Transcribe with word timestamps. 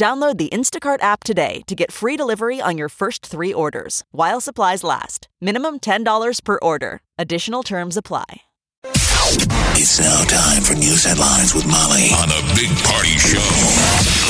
Download 0.00 0.38
the 0.38 0.48
Instacart 0.48 1.02
app 1.02 1.24
today 1.24 1.60
to 1.66 1.74
get 1.74 1.92
free 1.92 2.16
delivery 2.16 2.58
on 2.58 2.78
your 2.78 2.88
first 2.88 3.26
three 3.26 3.52
orders 3.52 4.02
while 4.12 4.40
supplies 4.40 4.82
last. 4.82 5.28
Minimum 5.42 5.80
$10 5.80 6.42
per 6.42 6.58
order. 6.62 7.02
Additional 7.18 7.62
terms 7.62 7.98
apply. 7.98 8.24
It's 9.76 10.00
now 10.00 10.24
time 10.24 10.62
for 10.62 10.72
news 10.72 11.04
headlines 11.04 11.54
with 11.54 11.66
Molly 11.66 12.08
on 12.16 12.30
the 12.30 12.40
Big 12.56 12.74
Party 12.82 13.12
Show 13.18 13.44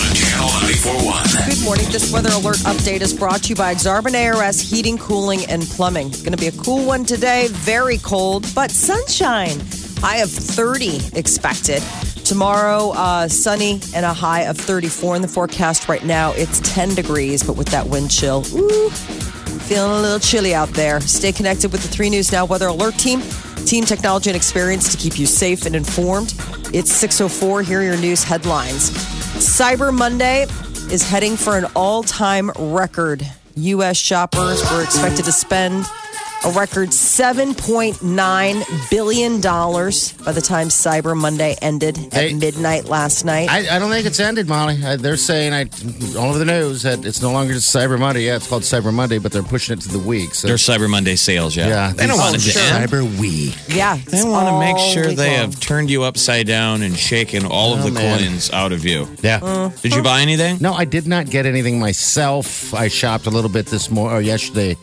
on 0.03 0.13
Channel 0.13 0.49
941. 0.59 1.49
Good 1.49 1.65
morning. 1.65 1.87
This 1.93 2.13
weather 2.13 2.31
alert 2.31 2.59
update 2.67 3.01
is 3.01 3.15
brought 3.15 3.45
to 3.45 3.51
you 3.51 3.55
by 3.55 3.73
Exarban 3.73 4.17
ARS 4.35 4.61
Heating, 4.61 4.99
Cooling, 4.99 5.49
and 5.49 5.63
Plumbing. 5.63 6.09
It's 6.09 6.23
Going 6.23 6.33
to 6.33 6.37
be 6.37 6.49
a 6.49 6.63
cool 6.65 6.85
one 6.85 7.05
today, 7.05 7.47
very 7.49 7.99
cold, 7.99 8.45
but 8.57 8.73
sunshine. 8.73 9.61
High 9.99 10.17
of 10.17 10.31
30 10.31 11.17
expected. 11.17 11.81
Tomorrow, 12.31 12.91
uh, 12.91 13.27
sunny 13.27 13.81
and 13.93 14.07
a 14.07 14.15
high 14.15 14.43
of 14.43 14.57
34 14.57 15.17
in 15.17 15.23
the 15.23 15.27
forecast. 15.27 15.89
Right 15.89 16.05
now, 16.05 16.31
it's 16.35 16.61
10 16.61 16.95
degrees, 16.95 17.43
but 17.43 17.57
with 17.57 17.67
that 17.71 17.89
wind 17.89 18.09
chill, 18.09 18.45
ooh, 18.55 18.89
feeling 18.91 19.91
a 19.91 20.01
little 20.01 20.21
chilly 20.21 20.55
out 20.55 20.69
there. 20.69 21.01
Stay 21.01 21.33
connected 21.33 21.73
with 21.73 21.83
the 21.83 21.89
3 21.89 22.09
News 22.09 22.31
Now 22.31 22.45
Weather 22.45 22.69
Alert 22.69 22.95
Team. 22.99 23.21
Team 23.67 23.85
technology 23.85 24.31
and 24.31 24.37
experience 24.37 24.93
to 24.93 24.97
keep 24.97 25.19
you 25.19 25.27
safe 25.27 25.67
and 25.67 25.75
informed. 25.75 26.33
It's 26.73 26.93
604. 26.93 27.63
Here 27.63 27.81
are 27.81 27.83
your 27.83 27.97
news 27.97 28.23
headlines. 28.23 28.91
Cyber 29.35 29.93
Monday 29.93 30.43
is 30.93 31.03
heading 31.03 31.37
for 31.37 31.59
an 31.59 31.65
all 31.75 32.05
time 32.05 32.53
record. 32.57 33.27
U.S. 33.57 33.97
shoppers 33.97 34.63
were 34.71 34.85
expected 34.85 35.25
to 35.25 35.33
spend 35.33 35.85
a 36.43 36.51
record 36.53 36.89
$7.9 36.89 38.91
billion 38.91 39.41
by 39.41 40.33
the 40.33 40.41
time 40.41 40.69
Cyber 40.69 41.15
Monday 41.17 41.55
ended 41.61 41.99
at 41.99 42.13
Hey. 42.15 42.33
midnight 42.35 42.87
last 42.87 43.25
night. 43.25 43.49
I, 43.51 43.77
I 43.77 43.79
don't 43.79 43.91
think 43.91 44.07
it's 44.07 44.19
ended, 44.21 44.49
Molly. 44.49 44.83
Uh, 44.83 44.97
they're 44.97 45.17
saying 45.19 45.53
I 45.53 45.63
all 46.19 46.31
over 46.31 46.39
the 46.39 46.45
news 46.47 46.83
that 46.83 47.05
it's 47.05 47.21
no 47.21 47.31
longer 47.33 47.53
just 47.53 47.75
Cyber 47.75 47.99
Monday. 47.99 48.25
Yeah, 48.27 48.37
it's 48.37 48.47
called 48.49 48.63
Cyber 48.63 48.93
Monday, 48.93 49.19
but 49.19 49.33
they're 49.33 49.43
pushing 49.43 49.77
it 49.77 49.83
to 49.83 49.89
the 49.91 49.99
week. 49.99 50.35
So 50.35 50.49
Their 50.49 50.57
Cyber 50.57 50.89
Monday 50.89 51.17
sales, 51.17 51.55
yeah. 51.57 51.69
yeah, 51.69 51.93
They 51.93 52.07
don't 52.07 52.19
want 52.19 52.37
it 52.37 52.41
to 52.41 52.51
sure. 52.51 52.63
end. 52.63 52.89
Cyber 52.91 53.21
Week. 53.21 53.55
yeah. 53.69 53.97
They 53.97 54.23
want 54.25 54.49
to 54.49 54.59
make 54.59 54.79
sure 54.95 55.13
they 55.13 55.37
long. 55.39 55.51
have 55.53 55.61
turned 55.61 55.91
you 55.91 56.05
upside 56.05 56.47
down 56.47 56.81
and 56.83 56.97
shaken 56.97 57.45
all 57.45 57.75
of 57.75 57.81
Oh, 57.81 57.85
the 57.85 57.91
man. 57.93 58.19
coins 58.19 58.51
out 58.51 58.73
of 58.73 58.85
you. 58.87 59.07
Yeah. 59.23 59.71
Did 59.83 59.95
you 59.95 60.03
buy 60.03 60.23
anything? 60.23 60.57
No, 60.61 60.73
I 60.73 60.87
did 60.87 61.07
not 61.07 61.27
get 61.29 61.45
anything 61.45 61.79
myself. 61.79 62.73
I 62.73 62.89
shopped 62.89 63.27
a 63.27 63.31
little 63.31 63.51
bit 63.51 63.67
this 63.67 63.91
morning 63.91 64.17
or 64.17 64.21
yesterday 64.23 64.77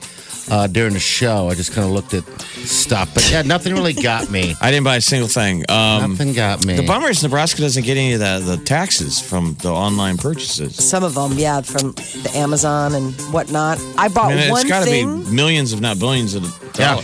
uh, 0.49 0.67
during 0.67 0.93
the 0.93 0.99
show. 0.99 1.49
I 1.49 1.55
just 1.55 1.73
kind 1.73 1.85
of 1.85 1.91
looked 1.93 2.13
at 2.13 2.23
stuff, 2.65 3.13
but 3.13 3.29
yeah, 3.31 3.41
nothing 3.41 3.73
really 3.73 3.93
got 3.93 4.29
me. 4.29 4.55
I 4.61 4.71
didn't 4.71 4.83
buy 4.85 4.95
a 4.97 5.01
single 5.01 5.27
thing. 5.27 5.65
Um, 5.69 6.11
nothing 6.11 6.33
got 6.33 6.65
me. 6.65 6.75
the 6.75 6.85
bummer 6.85 7.09
is 7.09 7.21
Nebraska 7.23 7.61
doesn't 7.61 7.83
get 7.83 7.97
any 7.97 8.13
of 8.13 8.19
the, 8.19 8.55
the 8.55 8.63
taxes 8.63 9.19
from 9.19 9.55
the 9.61 9.69
online 9.71 10.17
purchases. 10.17 10.75
Some 10.75 11.03
of 11.03 11.15
them, 11.15 11.33
yeah, 11.33 11.61
from 11.61 11.91
the 11.93 12.31
Amazon 12.35 12.95
and 12.95 13.13
whatnot. 13.33 13.79
I 13.97 14.07
bought 14.09 14.31
I 14.31 14.35
mean, 14.35 14.51
one 14.51 14.61
it's 14.61 14.69
got 14.69 14.79
to 14.85 14.91
be 14.91 15.03
thing. 15.03 15.35
millions, 15.35 15.73
if 15.73 15.79
not 15.81 15.99
billions, 15.99 16.35
of 16.35 16.43
Yeah. 16.79 17.01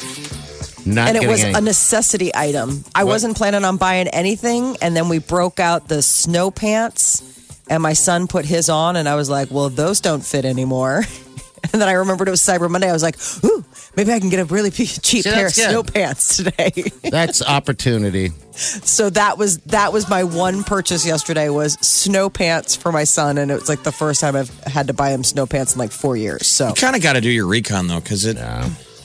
not 0.85 1.09
and 1.09 1.17
it 1.17 1.27
was 1.27 1.43
any. 1.43 1.53
a 1.53 1.61
necessity 1.61 2.31
item. 2.35 2.83
I 2.95 3.03
wasn't 3.03 3.35
planning 3.37 3.63
on 3.65 3.77
buying 3.77 4.07
anything, 4.09 4.77
and 4.81 4.95
then 4.95 5.09
we 5.09 5.19
broke 5.19 5.59
out 5.59 5.87
the 5.87 6.01
snow 6.01 6.51
pants, 6.51 7.21
and 7.69 7.81
my 7.81 7.93
son 7.93 8.27
put 8.27 8.45
his 8.45 8.69
on, 8.69 8.95
and 8.95 9.07
I 9.07 9.15
was 9.15 9.29
like, 9.29 9.49
"Well, 9.51 9.69
those 9.69 9.99
don't 10.01 10.23
fit 10.25 10.45
anymore." 10.45 11.03
And 11.71 11.81
then 11.81 11.87
I 11.89 11.93
remembered 11.93 12.27
it 12.27 12.31
was 12.31 12.41
Cyber 12.41 12.69
Monday. 12.69 12.89
I 12.89 12.93
was 12.93 13.01
like, 13.03 13.15
"Ooh, 13.45 13.63
maybe 13.95 14.11
I 14.11 14.19
can 14.19 14.29
get 14.29 14.39
a 14.39 14.45
really 14.45 14.69
cheap 14.71 14.89
See, 14.89 15.23
pair 15.23 15.47
of 15.47 15.55
that's 15.55 15.55
good. 15.55 15.69
snow 15.69 15.83
pants 15.83 16.35
today." 16.37 16.71
That's 17.09 17.41
opportunity. 17.41 18.31
so 18.51 19.09
that 19.11 19.37
was 19.37 19.57
that 19.59 19.91
was 19.93 20.09
my 20.09 20.23
one 20.25 20.63
purchase 20.63 21.05
yesterday 21.05 21.49
was 21.49 21.73
snow 21.75 22.29
pants 22.29 22.75
for 22.75 22.91
my 22.91 23.05
son, 23.05 23.37
and 23.37 23.49
it 23.49 23.55
was 23.55 23.69
like 23.69 23.81
the 23.83 23.91
first 23.93 24.19
time 24.21 24.35
I've 24.35 24.49
had 24.65 24.87
to 24.87 24.93
buy 24.93 25.11
him 25.11 25.23
snow 25.23 25.45
pants 25.45 25.73
in 25.73 25.79
like 25.79 25.91
four 25.91 26.15
years. 26.17 26.45
So 26.47 26.67
You 26.67 26.73
kind 26.75 26.95
of 26.95 27.01
got 27.01 27.13
to 27.13 27.21
do 27.21 27.29
your 27.31 27.47
recon, 27.47 27.87
though, 27.87 27.99
because 28.01 28.25
it. 28.25 28.37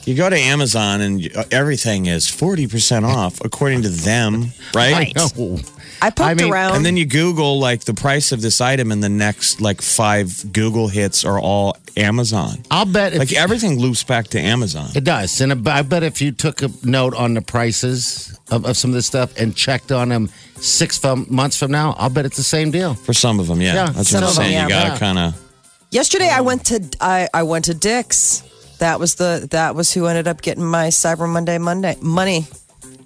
You 0.08 0.14
go 0.14 0.30
to 0.30 0.38
Amazon 0.38 1.02
and 1.02 1.36
uh, 1.36 1.44
everything 1.52 2.06
is 2.06 2.24
40% 2.24 3.04
off 3.04 3.42
according 3.44 3.82
to 3.82 3.90
them, 3.90 4.46
right? 4.74 5.14
No. 5.14 5.58
I 6.00 6.08
poked 6.08 6.20
I 6.20 6.32
mean, 6.32 6.50
around. 6.50 6.76
And 6.76 6.86
then 6.86 6.96
you 6.96 7.04
Google 7.04 7.60
like 7.60 7.84
the 7.84 7.92
price 7.92 8.32
of 8.32 8.40
this 8.40 8.62
item, 8.62 8.90
and 8.90 9.04
the 9.04 9.10
next 9.10 9.60
like 9.60 9.82
five 9.82 10.50
Google 10.50 10.88
hits 10.88 11.26
are 11.26 11.38
all 11.38 11.76
Amazon. 11.94 12.56
I'll 12.70 12.86
bet 12.86 13.12
if 13.12 13.18
Like 13.18 13.34
everything 13.34 13.78
loops 13.78 14.02
back 14.02 14.28
to 14.28 14.40
Amazon. 14.40 14.88
It 14.94 15.04
does. 15.04 15.42
And 15.42 15.68
I 15.68 15.82
bet 15.82 16.02
if 16.02 16.22
you 16.22 16.32
took 16.32 16.62
a 16.62 16.70
note 16.84 17.12
on 17.12 17.34
the 17.34 17.42
prices 17.42 18.34
of, 18.50 18.64
of 18.64 18.78
some 18.78 18.92
of 18.92 18.94
this 18.94 19.06
stuff 19.06 19.36
and 19.38 19.54
checked 19.54 19.92
on 19.92 20.08
them 20.08 20.30
six 20.56 20.96
from, 20.96 21.26
months 21.28 21.58
from 21.58 21.70
now, 21.70 21.94
I'll 21.98 22.08
bet 22.08 22.24
it's 22.24 22.38
the 22.38 22.42
same 22.42 22.70
deal. 22.70 22.94
For 22.94 23.12
some 23.12 23.38
of 23.40 23.46
them, 23.46 23.60
yeah. 23.60 23.74
Yeah, 23.74 23.90
That's 23.90 24.10
what 24.14 24.22
I'm 24.22 24.28
of 24.30 24.34
them, 24.36 24.42
saying. 24.44 24.52
yeah. 24.54 24.62
you 24.62 24.68
got 24.70 24.84
to 24.84 24.88
Yeah. 24.92 24.98
kind 24.98 25.18
of. 25.18 25.44
Yesterday, 25.90 26.30
I 26.30 26.40
went 26.40 26.64
to 26.66 26.82
I, 26.98 27.28
I 27.34 27.42
went 27.42 27.66
to 27.66 27.74
Dick's. 27.74 28.42
That 28.78 29.00
was 29.00 29.16
the 29.16 29.46
that 29.50 29.74
was 29.74 29.92
who 29.92 30.06
ended 30.06 30.28
up 30.28 30.40
getting 30.42 30.64
my 30.64 30.88
Cyber 30.88 31.28
Monday 31.28 31.58
Monday 31.58 31.96
money. 32.00 32.46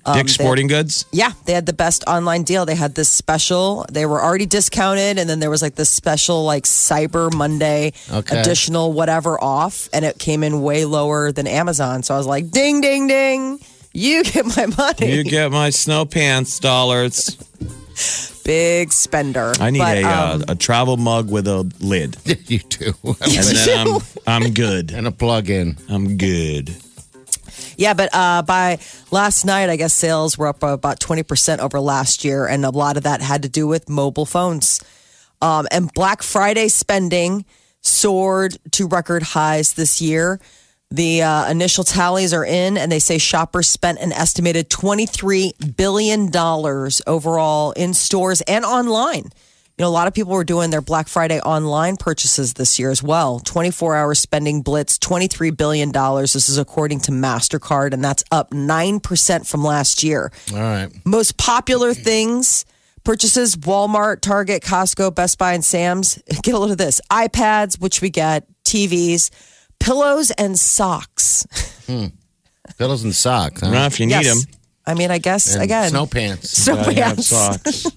Um, 0.04 0.16
Dick's 0.16 0.32
Sporting 0.34 0.66
Goods. 0.66 1.06
Yeah, 1.12 1.30
they 1.44 1.52
had 1.52 1.64
the 1.64 1.72
best 1.72 2.02
online 2.08 2.42
deal. 2.42 2.66
They 2.66 2.74
had 2.74 2.94
this 2.96 3.08
special. 3.08 3.86
They 3.90 4.04
were 4.04 4.20
already 4.20 4.46
discounted, 4.46 5.16
and 5.16 5.30
then 5.30 5.38
there 5.38 5.48
was 5.50 5.62
like 5.62 5.76
this 5.76 5.90
special 5.90 6.44
like 6.44 6.64
Cyber 6.64 7.32
Monday 7.32 7.92
Okay. 8.10 8.40
additional 8.40 8.92
whatever 8.92 9.42
off, 9.42 9.88
and 9.92 10.04
it 10.04 10.18
came 10.18 10.42
in 10.42 10.60
way 10.62 10.84
lower 10.84 11.30
than 11.30 11.46
Amazon. 11.46 12.02
So 12.02 12.14
I 12.14 12.18
was 12.18 12.26
like, 12.26 12.50
ding, 12.50 12.80
ding, 12.80 13.06
ding. 13.06 13.60
You 13.94 14.24
get 14.24 14.46
my 14.56 14.66
money. 14.66 15.14
You 15.14 15.24
get 15.24 15.50
my 15.52 15.70
snow 15.70 16.04
pants 16.06 16.58
dollars. 16.58 17.36
Big 18.44 18.92
spender. 18.92 19.52
I 19.60 19.70
need 19.70 19.78
But, 19.78 19.98
a 19.98 20.02
um, 20.04 20.40
uh, 20.42 20.44
a 20.48 20.54
travel 20.54 20.96
mug 20.96 21.30
with 21.30 21.46
a 21.46 21.70
lid, 21.80 22.16
you 22.48 22.58
do. 22.60 22.92
and 23.04 23.16
then 23.20 23.86
I'm 23.88 24.00
I'm 24.26 24.52
good. 24.54 24.90
and 24.92 25.06
a 25.06 25.12
plug 25.12 25.50
in. 25.50 25.76
I'm 25.88 26.16
good. 26.16 26.74
Yeah, 27.76 27.94
but 27.94 28.10
uh, 28.14 28.42
by 28.42 28.78
last 29.10 29.44
night, 29.44 29.68
I 29.70 29.76
guess 29.76 29.94
sales 29.94 30.36
were 30.36 30.48
up 30.48 30.62
about 30.62 31.00
20% 31.00 31.58
over 31.58 31.80
last 31.80 32.24
year. 32.24 32.46
And 32.46 32.64
a 32.64 32.70
lot 32.70 32.96
of 32.96 33.02
that 33.04 33.20
had 33.22 33.42
to 33.42 33.48
do 33.48 33.66
with 33.66 33.88
mobile 33.88 34.26
phones. 34.26 34.80
Um, 35.40 35.66
and 35.70 35.92
Black 35.92 36.22
Friday 36.22 36.68
spending 36.68 37.44
soared 37.80 38.56
to 38.72 38.86
record 38.86 39.22
highs 39.22 39.74
this 39.74 40.00
year. 40.00 40.38
The 40.92 41.22
uh, 41.22 41.50
initial 41.50 41.84
tallies 41.84 42.34
are 42.34 42.44
in, 42.44 42.76
and 42.76 42.92
they 42.92 42.98
say 42.98 43.16
shoppers 43.16 43.66
spent 43.66 43.98
an 44.00 44.12
estimated 44.12 44.68
$23 44.68 45.74
billion 45.74 46.30
overall 47.06 47.72
in 47.72 47.94
stores 47.94 48.42
and 48.42 48.62
online. 48.62 49.24
You 49.24 49.84
know, 49.84 49.88
a 49.88 49.90
lot 49.90 50.06
of 50.06 50.12
people 50.12 50.34
were 50.34 50.44
doing 50.44 50.68
their 50.68 50.82
Black 50.82 51.08
Friday 51.08 51.40
online 51.40 51.96
purchases 51.96 52.52
this 52.52 52.78
year 52.78 52.90
as 52.90 53.02
well. 53.02 53.38
24 53.38 53.96
hour 53.96 54.14
spending 54.14 54.60
blitz, 54.60 54.98
$23 54.98 55.56
billion. 55.56 55.92
This 55.92 56.50
is 56.50 56.58
according 56.58 57.00
to 57.00 57.10
MasterCard, 57.10 57.94
and 57.94 58.04
that's 58.04 58.22
up 58.30 58.50
9% 58.50 59.46
from 59.48 59.64
last 59.64 60.02
year. 60.02 60.30
All 60.52 60.58
right. 60.58 60.90
Most 61.06 61.38
popular 61.38 61.94
things 61.94 62.66
purchases 63.02 63.56
Walmart, 63.56 64.20
Target, 64.20 64.62
Costco, 64.62 65.14
Best 65.14 65.38
Buy, 65.38 65.54
and 65.54 65.64
Sam's. 65.64 66.22
Get 66.42 66.54
a 66.54 66.58
load 66.58 66.70
of 66.70 66.76
this 66.78 67.00
iPads, 67.10 67.80
which 67.80 68.02
we 68.02 68.10
get, 68.10 68.46
TVs, 68.64 69.30
pillows, 69.82 70.30
and 70.32 70.58
socks. 70.58 71.46
Hmm. 71.86 72.06
Pillows 72.78 73.04
and 73.04 73.14
socks. 73.14 73.60
Huh? 73.60 73.66
I 73.66 73.70
don't 73.70 73.80
know 73.80 73.86
if 73.86 74.00
you 74.00 74.06
need 74.06 74.24
them. 74.24 74.38
I 74.86 74.94
mean, 74.94 75.10
I 75.10 75.18
guess, 75.18 75.54
And 75.54 75.62
again, 75.62 75.90
Snow 75.90 76.06
pants. 76.06 76.50
snow 76.64 76.76
Gotta 76.76 76.92
have 76.94 77.16
pants. 77.16 77.26
socks. 77.28 77.86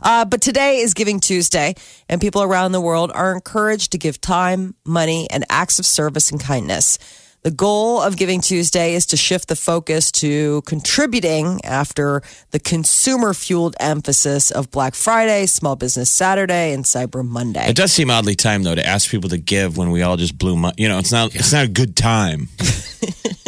Uh, 0.00 0.24
but 0.24 0.40
today 0.40 0.76
is 0.78 0.94
Giving 0.94 1.18
Tuesday, 1.18 1.74
and 2.08 2.20
people 2.20 2.40
around 2.42 2.70
the 2.70 2.80
world 2.80 3.10
are 3.14 3.32
encouraged 3.32 3.90
to 3.92 3.98
give 3.98 4.20
time, 4.20 4.76
money, 4.84 5.26
and 5.28 5.44
acts 5.50 5.80
of 5.80 5.86
service 5.86 6.30
and 6.30 6.40
kindness. 6.40 6.98
The 7.42 7.50
goal 7.52 8.02
of 8.02 8.16
Giving 8.16 8.40
Tuesday 8.40 8.94
is 8.94 9.06
to 9.06 9.16
shift 9.16 9.46
the 9.46 9.54
focus 9.54 10.10
to 10.12 10.60
contributing 10.62 11.60
after 11.64 12.22
the 12.50 12.58
consumer 12.58 13.32
fueled 13.32 13.76
emphasis 13.78 14.50
of 14.50 14.72
Black 14.72 14.96
Friday, 14.96 15.46
Small 15.46 15.76
Business 15.76 16.10
Saturday, 16.10 16.72
and 16.72 16.84
Cyber 16.84 17.24
Monday. 17.24 17.68
It 17.68 17.76
does 17.76 17.92
seem 17.92 18.10
oddly 18.10 18.34
timed 18.34 18.66
though 18.66 18.74
to 18.74 18.84
ask 18.84 19.08
people 19.08 19.30
to 19.30 19.38
give 19.38 19.76
when 19.76 19.92
we 19.92 20.02
all 20.02 20.16
just 20.16 20.36
blew 20.36 20.56
money. 20.56 20.74
You 20.78 20.88
know, 20.88 20.98
it's 20.98 21.12
not 21.12 21.32
it's 21.34 21.52
not 21.52 21.64
a 21.64 21.68
good 21.68 21.94
time. 21.94 22.48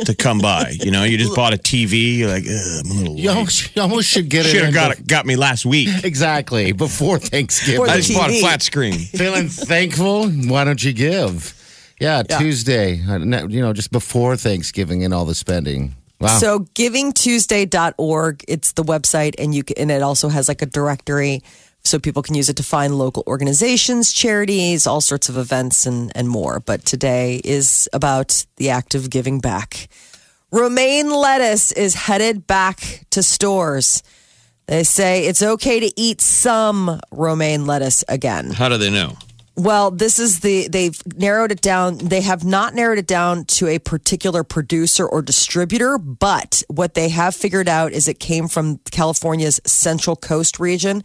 to 0.04 0.14
come 0.14 0.38
by. 0.38 0.70
You 0.70 0.90
know, 0.90 1.04
you 1.04 1.18
just 1.18 1.34
bought 1.34 1.52
a 1.52 1.58
TV. 1.58 2.16
You're 2.18 2.30
like, 2.30 2.44
I'm 2.46 2.90
a 2.90 2.94
little. 2.94 3.16
You 3.16 3.28
late." 3.28 3.36
almost, 3.36 3.76
you 3.76 3.82
almost 3.82 4.08
should 4.08 4.28
get 4.28 4.46
it. 4.46 4.50
Should 4.50 4.64
have 4.64 4.74
got 4.74 4.92
it, 4.92 5.06
got 5.06 5.26
me 5.26 5.36
last 5.36 5.66
week. 5.66 5.88
Exactly 6.04 6.72
before 6.72 7.18
Thanksgiving. 7.18 7.88
I 7.88 7.96
just 7.96 8.14
bought 8.14 8.30
a 8.30 8.40
flat 8.40 8.62
screen. 8.62 8.94
Feeling 8.94 9.48
thankful? 9.48 10.30
Why 10.30 10.64
don't 10.64 10.82
you 10.82 10.92
give? 10.92 11.56
Yeah, 12.00 12.22
Tuesday. 12.22 13.02
uh, 13.06 13.18
You 13.46 13.60
know, 13.60 13.72
just 13.72 13.92
before 13.92 14.36
Thanksgiving 14.36 15.04
and 15.04 15.12
all 15.14 15.26
the 15.26 15.34
spending. 15.34 15.94
Wow. 16.18 16.38
So 16.38 16.60
givingtuesday.org, 16.74 18.44
it's 18.48 18.72
the 18.72 18.84
website 18.84 19.34
and 19.38 19.54
you 19.54 19.62
can, 19.62 19.78
and 19.78 19.90
it 19.90 20.02
also 20.02 20.28
has 20.28 20.48
like 20.48 20.62
a 20.62 20.66
directory 20.66 21.42
so 21.82 21.98
people 21.98 22.22
can 22.22 22.34
use 22.34 22.48
it 22.50 22.56
to 22.56 22.62
find 22.62 22.98
local 22.98 23.22
organizations, 23.26 24.12
charities, 24.12 24.86
all 24.86 25.00
sorts 25.00 25.28
of 25.28 25.36
events 25.38 25.86
and 25.86 26.12
and 26.14 26.28
more. 26.28 26.60
But 26.60 26.84
today 26.84 27.40
is 27.44 27.88
about 27.92 28.44
the 28.56 28.70
act 28.70 28.94
of 28.94 29.08
giving 29.08 29.40
back. 29.40 29.88
Romaine 30.52 31.10
lettuce 31.10 31.72
is 31.72 31.94
headed 31.94 32.46
back 32.46 33.06
to 33.10 33.22
stores. 33.22 34.02
They 34.66 34.84
say 34.84 35.26
it's 35.26 35.42
okay 35.42 35.80
to 35.80 35.90
eat 36.00 36.20
some 36.20 37.00
romaine 37.10 37.66
lettuce 37.66 38.04
again. 38.08 38.50
How 38.50 38.68
do 38.68 38.76
they 38.76 38.90
know? 38.90 39.16
Well, 39.60 39.90
this 39.90 40.18
is 40.18 40.40
the 40.40 40.68
they've 40.68 40.98
narrowed 41.18 41.52
it 41.52 41.60
down. 41.60 41.98
They 41.98 42.22
have 42.22 42.46
not 42.46 42.74
narrowed 42.74 42.96
it 42.96 43.06
down 43.06 43.44
to 43.44 43.66
a 43.66 43.78
particular 43.78 44.42
producer 44.42 45.06
or 45.06 45.20
distributor, 45.20 45.98
but 45.98 46.62
what 46.68 46.94
they 46.94 47.10
have 47.10 47.36
figured 47.36 47.68
out 47.68 47.92
is 47.92 48.08
it 48.08 48.18
came 48.18 48.48
from 48.48 48.78
California's 48.90 49.60
Central 49.66 50.16
Coast 50.16 50.60
region. 50.60 51.02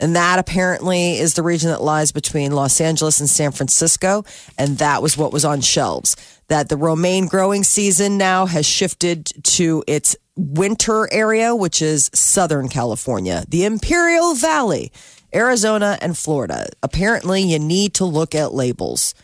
And 0.00 0.16
that 0.16 0.40
apparently 0.40 1.16
is 1.20 1.34
the 1.34 1.44
region 1.44 1.70
that 1.70 1.80
lies 1.80 2.10
between 2.10 2.50
Los 2.50 2.80
Angeles 2.80 3.20
and 3.20 3.30
San 3.30 3.52
Francisco. 3.52 4.24
And 4.58 4.78
that 4.78 5.00
was 5.00 5.16
what 5.16 5.32
was 5.32 5.44
on 5.44 5.60
shelves. 5.60 6.16
That 6.48 6.68
the 6.68 6.76
romaine 6.76 7.28
growing 7.28 7.62
season 7.62 8.18
now 8.18 8.46
has 8.46 8.66
shifted 8.66 9.26
to 9.44 9.84
its 9.86 10.16
winter 10.34 11.08
area, 11.12 11.54
which 11.54 11.80
is 11.80 12.10
Southern 12.12 12.68
California, 12.68 13.44
the 13.46 13.64
Imperial 13.64 14.34
Valley, 14.34 14.90
Arizona, 15.34 15.98
and 16.00 16.16
Florida. 16.16 16.66
Apparently, 16.82 17.42
you 17.42 17.58
need 17.58 17.94
to 17.94 18.04
look 18.04 18.34
at 18.34 18.52
labels. 18.52 19.14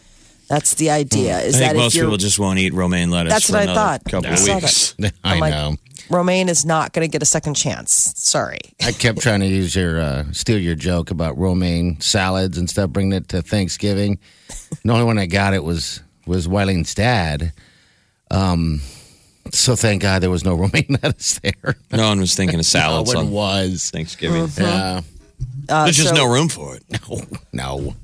That's 0.49 0.75
the 0.77 0.89
idea. 0.91 1.41
Is 1.41 1.57
I 1.57 1.59
that 1.59 1.65
think 1.67 1.71
if 1.73 1.77
most 1.85 1.95
you're 1.95 2.07
people 2.07 2.17
just 2.17 2.39
won't 2.39 2.59
eat 2.59 2.73
romaine 2.73 3.11
lettuce. 3.11 3.33
That's 3.35 3.47
for 3.47 3.53
what 3.53 3.59
I 3.61 3.63
another 3.65 3.79
thought. 3.79 4.05
Couple 4.05 4.31
I 4.31 4.33
of 4.33 4.39
saw 4.39 4.55
weeks. 4.55 4.95
I 5.03 5.13
I'm 5.35 5.41
like- 5.41 5.51
know. 5.53 5.77
romaine 6.09 6.49
is 6.49 6.65
not 6.65 6.95
going 6.95 7.07
to 7.07 7.13
get 7.13 7.21
a 7.23 7.27
second 7.27 7.53
chance. 7.55 8.15
Sorry. 8.17 8.59
I 8.83 8.93
kept 8.93 9.21
trying 9.21 9.41
to 9.41 9.47
use 9.47 9.77
your 9.77 10.01
uh, 10.01 10.25
steal 10.33 10.59
your 10.59 10.75
joke 10.75 11.11
about 11.11 11.37
romaine 11.37 12.01
salads 12.01 12.57
and 12.57 12.71
stuff, 12.71 12.89
bringing 12.91 13.13
it 13.13 13.29
to 13.29 13.43
Thanksgiving. 13.43 14.19
the 14.85 14.93
only 14.93 15.05
one 15.05 15.19
I 15.19 15.27
got 15.27 15.53
it 15.53 15.63
was 15.65 16.01
was 16.27 16.49
Wileen's 16.49 16.95
dad. 16.95 17.53
Um, 18.31 18.81
so 19.53 19.77
thank 19.77 20.01
God 20.03 20.23
there 20.23 20.31
was 20.31 20.45
no 20.45 20.55
romaine 20.57 20.97
lettuce 21.03 21.39
there. 21.41 21.77
No 21.93 22.09
one 22.09 22.21
was 22.21 22.35
thinking 22.35 22.59
of 22.59 22.65
salads 22.67 23.13
no 23.13 23.19
one 23.19 23.27
on 23.27 23.33
was. 23.33 23.91
Thanksgiving. 23.91 24.49
Yeah, 24.57 25.03
There's 25.67 25.97
just 25.97 26.11
so- 26.11 26.15
no 26.15 26.27
room 26.33 26.49
for 26.49 26.77
it. 26.77 26.85
no, 27.53 27.77
no. 27.81 27.95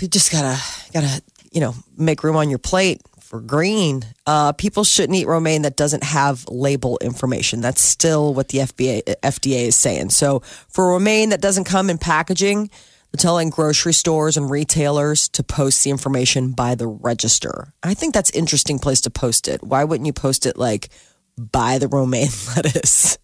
you 0.00 0.08
just 0.08 0.30
gotta 0.32 0.60
gotta 0.92 1.22
you 1.52 1.60
know 1.60 1.74
make 1.96 2.22
room 2.24 2.36
on 2.36 2.50
your 2.50 2.58
plate 2.58 3.00
for 3.20 3.40
green. 3.40 4.04
Uh, 4.26 4.52
people 4.52 4.84
shouldn't 4.84 5.16
eat 5.18 5.26
romaine 5.26 5.62
that 5.62 5.76
doesn't 5.76 6.04
have 6.04 6.44
label 6.48 6.96
information. 7.00 7.60
That's 7.60 7.80
still 7.80 8.32
what 8.34 8.48
the 8.48 8.58
FBA, 8.58 9.02
FDA 9.22 9.66
is 9.66 9.76
saying. 9.76 10.10
So 10.10 10.40
for 10.68 10.88
romaine 10.88 11.30
that 11.30 11.40
doesn't 11.40 11.64
come 11.64 11.90
in 11.90 11.98
packaging, 11.98 12.70
they're 13.10 13.18
telling 13.18 13.50
grocery 13.50 13.94
stores 13.94 14.36
and 14.36 14.48
retailers 14.48 15.28
to 15.30 15.42
post 15.42 15.82
the 15.82 15.90
information 15.90 16.52
by 16.52 16.76
the 16.76 16.86
register. 16.86 17.72
I 17.82 17.94
think 17.94 18.14
that's 18.14 18.30
interesting 18.30 18.78
place 18.78 19.00
to 19.02 19.10
post 19.10 19.48
it. 19.48 19.60
Why 19.62 19.82
wouldn't 19.82 20.06
you 20.06 20.12
post 20.12 20.46
it 20.46 20.56
like 20.56 20.88
buy 21.36 21.78
the 21.78 21.88
romaine 21.88 22.28
lettuce? 22.56 23.18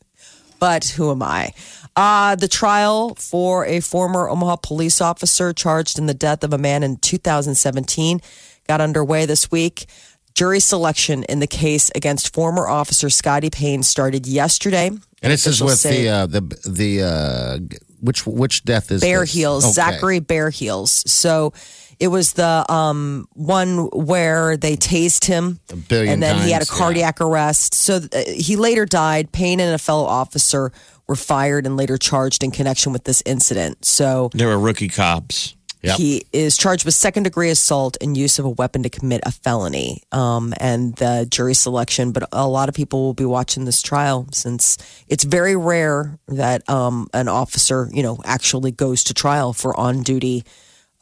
But 0.58 0.84
who 0.84 1.10
am 1.12 1.22
I? 1.22 1.54
Uh, 1.94 2.34
the 2.36 2.48
trial 2.48 3.14
for 3.16 3.66
a 3.66 3.80
former 3.80 4.28
Omaha 4.28 4.56
police 4.56 5.00
officer 5.00 5.52
charged 5.52 5.98
in 5.98 6.06
the 6.06 6.14
death 6.14 6.42
of 6.42 6.52
a 6.52 6.58
man 6.58 6.82
in 6.82 6.96
2017 6.96 8.20
got 8.66 8.80
underway 8.80 9.26
this 9.26 9.50
week. 9.50 9.86
Jury 10.34 10.60
selection 10.60 11.24
in 11.24 11.40
the 11.40 11.46
case 11.46 11.90
against 11.94 12.32
former 12.32 12.66
officer 12.66 13.10
Scotty 13.10 13.50
Payne 13.50 13.82
started 13.82 14.26
yesterday. 14.26 14.86
And 14.88 15.30
this 15.32 15.46
is 15.46 15.62
with 15.62 15.78
say 15.78 16.04
the 16.04 16.08
uh, 16.08 16.26
the 16.26 16.40
the 16.66 17.02
uh, 17.02 17.58
which 18.00 18.26
which 18.26 18.64
death 18.64 18.90
is 18.90 19.02
Bear 19.02 19.20
this? 19.20 19.32
Heels, 19.32 19.64
Okay. 19.64 19.72
Zachary 19.72 20.20
Bear 20.20 20.48
Heels. 20.48 21.04
So 21.10 21.52
it 22.00 22.08
was 22.08 22.32
the 22.32 22.64
um, 22.72 23.28
one 23.34 23.88
where 23.92 24.56
they 24.56 24.76
tased 24.76 25.26
him, 25.26 25.60
A 25.70 25.76
billion 25.76 26.14
and 26.14 26.22
then 26.22 26.42
he 26.42 26.50
had 26.50 26.62
a 26.62 26.64
times, 26.64 26.78
cardiac 26.78 27.20
arrest. 27.20 27.74
So 27.74 27.96
uh, 27.96 28.22
he 28.26 28.56
later 28.56 28.86
died. 28.86 29.30
Payne 29.30 29.60
and 29.60 29.72
a 29.74 29.78
fellow 29.78 30.04
officer 30.04 30.72
were 31.06 31.16
fired 31.16 31.66
and 31.66 31.76
later 31.76 31.98
charged 31.98 32.42
in 32.42 32.50
connection 32.50 32.92
with 32.92 33.04
this 33.04 33.22
incident. 33.26 33.84
So 33.84 34.30
There 34.34 34.48
were 34.48 34.58
rookie 34.58 34.88
cops. 34.88 35.56
Yep. 35.84 35.96
he 35.98 36.24
is 36.32 36.56
charged 36.56 36.84
with 36.84 36.94
second 36.94 37.24
degree 37.24 37.50
assault 37.50 37.96
and 38.00 38.16
use 38.16 38.38
of 38.38 38.44
a 38.44 38.50
weapon 38.50 38.84
to 38.84 38.88
commit 38.88 39.20
a 39.26 39.32
felony. 39.32 40.00
Um, 40.12 40.54
and 40.60 40.94
the 40.94 41.26
jury 41.28 41.54
selection, 41.54 42.12
but 42.12 42.28
a 42.30 42.46
lot 42.46 42.68
of 42.68 42.74
people 42.76 43.02
will 43.02 43.14
be 43.14 43.24
watching 43.24 43.64
this 43.64 43.82
trial 43.82 44.28
since 44.32 44.78
it's 45.08 45.24
very 45.24 45.56
rare 45.56 46.20
that 46.28 46.68
um, 46.70 47.08
an 47.12 47.26
officer, 47.26 47.90
you 47.92 48.04
know, 48.04 48.20
actually 48.24 48.70
goes 48.70 49.02
to 49.04 49.14
trial 49.14 49.52
for 49.52 49.76
on 49.76 50.04
duty 50.04 50.44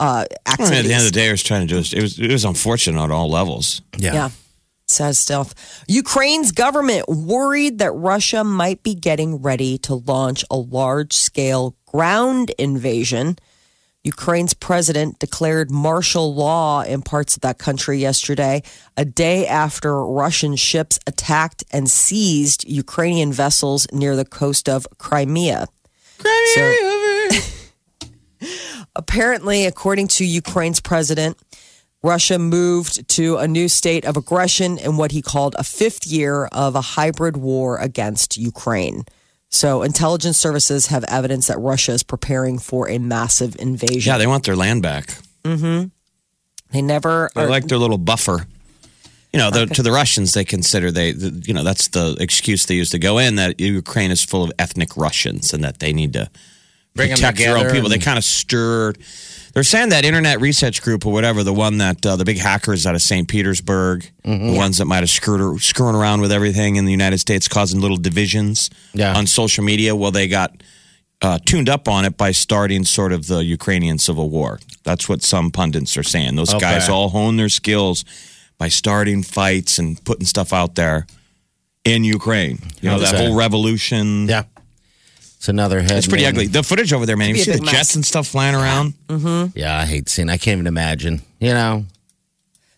uh, 0.00 0.24
I 0.46 0.56
mean, 0.58 0.72
at 0.72 0.84
the 0.86 0.94
end 0.94 1.02
of 1.02 1.12
the 1.12 1.14
day, 1.14 1.28
I 1.28 1.30
was 1.30 1.42
trying 1.42 1.66
to 1.68 1.74
do 1.74 1.78
it. 1.78 1.92
It 1.92 2.00
was, 2.00 2.18
it 2.18 2.32
was 2.32 2.46
unfortunate 2.46 2.98
on 2.98 3.12
all 3.12 3.30
levels. 3.30 3.82
Yeah. 3.98 4.14
Yeah. 4.14 4.30
Sad 4.90 5.14
stuff. 5.14 5.54
Ukraine's 5.86 6.50
government 6.50 7.08
worried 7.08 7.78
that 7.78 7.92
Russia 7.92 8.42
might 8.42 8.82
be 8.82 8.94
getting 8.94 9.40
ready 9.40 9.78
to 9.78 9.94
launch 9.94 10.44
a 10.50 10.56
large 10.56 11.12
scale 11.12 11.76
ground 11.86 12.50
invasion. 12.58 13.38
Ukraine's 14.02 14.52
president 14.54 15.18
declared 15.18 15.70
martial 15.70 16.34
law 16.34 16.82
in 16.82 17.02
parts 17.02 17.36
of 17.36 17.42
that 17.42 17.58
country 17.58 17.98
yesterday, 17.98 18.62
a 18.96 19.04
day 19.04 19.46
after 19.46 20.04
Russian 20.04 20.56
ships 20.56 20.98
attacked 21.06 21.62
and 21.70 21.88
seized 21.88 22.64
Ukrainian 22.66 23.32
vessels 23.32 23.86
near 23.92 24.16
the 24.16 24.24
coast 24.24 24.68
of 24.68 24.86
Crimea. 24.98 25.68
So- 26.54 27.28
apparently, 28.96 29.66
according 29.66 30.08
to 30.08 30.24
Ukraine's 30.24 30.80
president, 30.80 31.36
Russia 32.02 32.38
moved 32.38 33.06
to 33.08 33.36
a 33.36 33.46
new 33.46 33.68
state 33.68 34.04
of 34.04 34.16
aggression 34.16 34.78
in 34.78 34.96
what 34.96 35.12
he 35.12 35.20
called 35.20 35.54
a 35.58 35.64
fifth 35.64 36.06
year 36.06 36.46
of 36.46 36.74
a 36.74 36.80
hybrid 36.80 37.36
war 37.36 37.76
against 37.78 38.36
Ukraine. 38.38 39.04
So, 39.50 39.82
intelligence 39.82 40.38
services 40.38 40.86
have 40.86 41.04
evidence 41.04 41.48
that 41.48 41.58
Russia 41.58 41.92
is 41.92 42.02
preparing 42.02 42.58
for 42.58 42.88
a 42.88 42.98
massive 42.98 43.56
invasion. 43.58 44.10
Yeah, 44.12 44.16
they 44.18 44.26
want 44.26 44.44
their 44.44 44.56
land 44.56 44.82
back. 44.82 45.18
Mm-hmm. 45.44 45.88
They 46.72 46.82
never. 46.82 47.30
They 47.34 47.42
are- 47.42 47.50
like 47.50 47.66
their 47.66 47.78
little 47.78 47.98
buffer. 47.98 48.46
You 49.32 49.38
know, 49.38 49.50
the, 49.50 49.66
to 49.66 49.82
the 49.84 49.92
Russians, 49.92 50.32
they 50.32 50.44
consider 50.44 50.90
they, 50.90 51.12
the, 51.12 51.30
you 51.46 51.54
know, 51.54 51.62
that's 51.62 51.86
the 51.88 52.16
excuse 52.18 52.66
they 52.66 52.74
use 52.74 52.90
to 52.90 52.98
go 52.98 53.18
in 53.18 53.36
that 53.36 53.60
Ukraine 53.60 54.10
is 54.10 54.24
full 54.24 54.42
of 54.42 54.50
ethnic 54.58 54.96
Russians 54.96 55.54
and 55.54 55.62
that 55.62 55.78
they 55.78 55.92
need 55.92 56.14
to 56.14 56.28
Bring 56.96 57.10
'em 57.10 57.14
protect 57.14 57.38
their 57.38 57.50
own 57.52 57.58
together 57.58 57.74
people. 57.74 57.88
They 57.90 57.98
kind 57.98 58.18
of 58.18 58.24
stirred. 58.24 58.98
They're 59.52 59.64
saying 59.64 59.88
that 59.88 60.04
Internet 60.04 60.40
Research 60.40 60.80
Group 60.82 61.04
or 61.06 61.12
whatever, 61.12 61.42
the 61.42 61.52
one 61.52 61.78
that 61.78 62.04
uh, 62.06 62.16
the 62.16 62.24
big 62.24 62.38
hackers 62.38 62.86
out 62.86 62.94
of 62.94 63.02
St. 63.02 63.26
Petersburg, 63.28 64.08
the 64.24 64.54
ones 64.56 64.78
that 64.78 64.84
might 64.84 65.00
have 65.00 65.10
screwed 65.10 65.60
screwing 65.60 65.96
around 65.96 66.20
with 66.20 66.30
everything 66.30 66.76
in 66.76 66.84
the 66.84 66.92
United 66.92 67.18
States, 67.18 67.48
causing 67.48 67.80
little 67.80 67.96
divisions 67.96 68.70
Yeah. 68.94 69.16
on 69.16 69.26
social 69.26 69.64
media. 69.64 69.96
Well, 69.96 70.12
they 70.12 70.28
got 70.28 70.62
uh, 71.22 71.38
tuned 71.44 71.68
up 71.68 71.88
on 71.88 72.04
it 72.04 72.16
by 72.16 72.30
starting 72.30 72.84
sort 72.84 73.12
of 73.12 73.26
the 73.26 73.44
Ukrainian 73.44 73.98
civil 73.98 74.30
war. 74.30 74.58
That's 74.84 75.08
what 75.08 75.22
some 75.22 75.50
pundits 75.50 75.96
are 75.96 76.02
saying. 76.02 76.36
Those 76.36 76.50
Okay. 76.54 76.60
guys 76.60 76.88
all 76.88 77.08
hone 77.10 77.36
their 77.36 77.48
skills 77.50 78.04
by 78.56 78.68
starting 78.68 79.22
fights 79.22 79.78
and 79.78 80.02
putting 80.04 80.26
stuff 80.26 80.52
out 80.52 80.76
there 80.76 81.06
in 81.84 82.04
Ukraine. 82.04 82.58
You 82.80 82.90
know, 82.90 82.98
that 83.00 83.14
Okay. 83.14 83.26
whole 83.26 83.34
revolution. 83.34 84.28
Yeah. 84.28 84.44
It's 85.40 85.48
another 85.48 85.80
head. 85.80 85.92
It's 85.92 86.06
pretty 86.06 86.24
man. 86.24 86.34
ugly. 86.34 86.46
The 86.48 86.62
footage 86.62 86.92
over 86.92 87.06
there, 87.06 87.16
man. 87.16 87.30
You 87.30 87.36
see 87.36 87.52
the 87.52 87.62
mess. 87.62 87.72
jets 87.72 87.94
and 87.94 88.04
stuff 88.04 88.28
flying 88.28 88.54
around? 88.54 88.92
Yeah, 89.54 89.74
I 89.78 89.86
hate 89.86 90.10
seeing. 90.10 90.28
I 90.28 90.36
can't 90.36 90.56
even 90.58 90.66
imagine. 90.66 91.22
You 91.38 91.54
know, 91.54 91.86